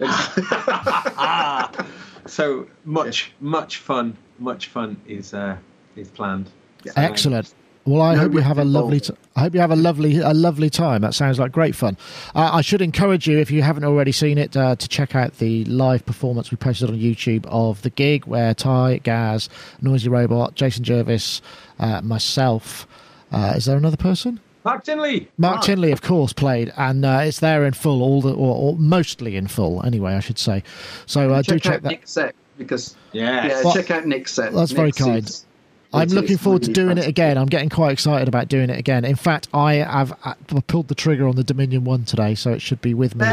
[2.26, 5.56] so much, much fun, much fun is uh,
[5.96, 6.50] is planned.
[6.96, 7.54] Excellent.
[7.84, 9.00] Well, I No hope you have a lovely.
[9.00, 11.00] T- I hope you have a lovely, a lovely time.
[11.00, 11.96] That sounds like great fun.
[12.34, 15.38] Uh, I should encourage you, if you haven't already seen it, uh, to check out
[15.38, 19.48] the live performance we posted on YouTube of the gig where Ty, Gaz,
[19.80, 21.40] Noisy Robot, Jason Jervis,
[21.78, 22.86] uh, myself.
[23.32, 24.38] Uh, is there another person?
[24.64, 25.28] Mark Tinley.
[25.38, 28.76] Mark Tinley, of course, played, and uh, it's there in full, all the, or, or
[28.76, 30.62] mostly in full, anyway, I should say.
[31.06, 31.88] So uh, do check check that.
[31.90, 33.46] Nick's set because Yes.
[33.50, 34.52] yeah, Well, check out Nick's set.
[34.52, 35.24] That's very kind.
[35.24, 35.44] is-
[35.90, 37.38] I'm looking it's forward to really doing it again.
[37.38, 39.06] I'm getting quite excited about doing it again.
[39.06, 40.34] In fact, I have I
[40.66, 43.24] pulled the trigger on the Dominion one today, so it should be with me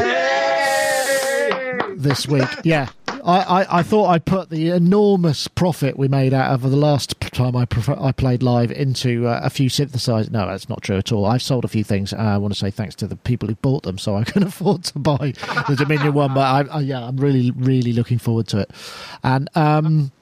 [1.96, 2.48] this week.
[2.64, 2.88] Yeah,
[3.26, 7.20] I, I, I thought I'd put the enormous profit we made out of the last
[7.20, 7.66] time I
[7.98, 10.30] I played live into uh, a few synthesizers.
[10.30, 11.26] No, that's not true at all.
[11.26, 12.12] I've sold a few things.
[12.12, 14.42] Uh, I want to say thanks to the people who bought them, so I can
[14.44, 15.34] afford to buy
[15.68, 16.34] the Dominion one.
[16.34, 18.70] But I, I, yeah, I'm really really looking forward to it.
[19.24, 20.12] And um,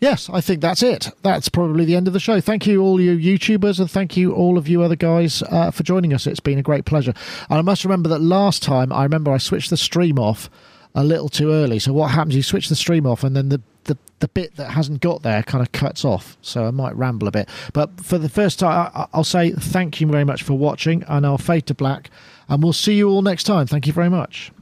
[0.00, 1.10] Yes, I think that's it.
[1.22, 2.40] That's probably the end of the show.
[2.40, 5.82] Thank you, all you YouTubers, and thank you, all of you other guys, uh, for
[5.82, 6.26] joining us.
[6.26, 7.12] It's been a great pleasure.
[7.50, 10.48] And I must remember that last time, I remember I switched the stream off
[10.94, 11.78] a little too early.
[11.78, 12.34] So what happens?
[12.34, 15.42] You switch the stream off, and then the the, the bit that hasn't got there
[15.42, 16.36] kind of cuts off.
[16.42, 17.48] So I might ramble a bit.
[17.72, 21.24] But for the first time, I, I'll say thank you very much for watching, and
[21.24, 22.10] I'll fade to black,
[22.48, 23.66] and we'll see you all next time.
[23.66, 24.52] Thank you very much.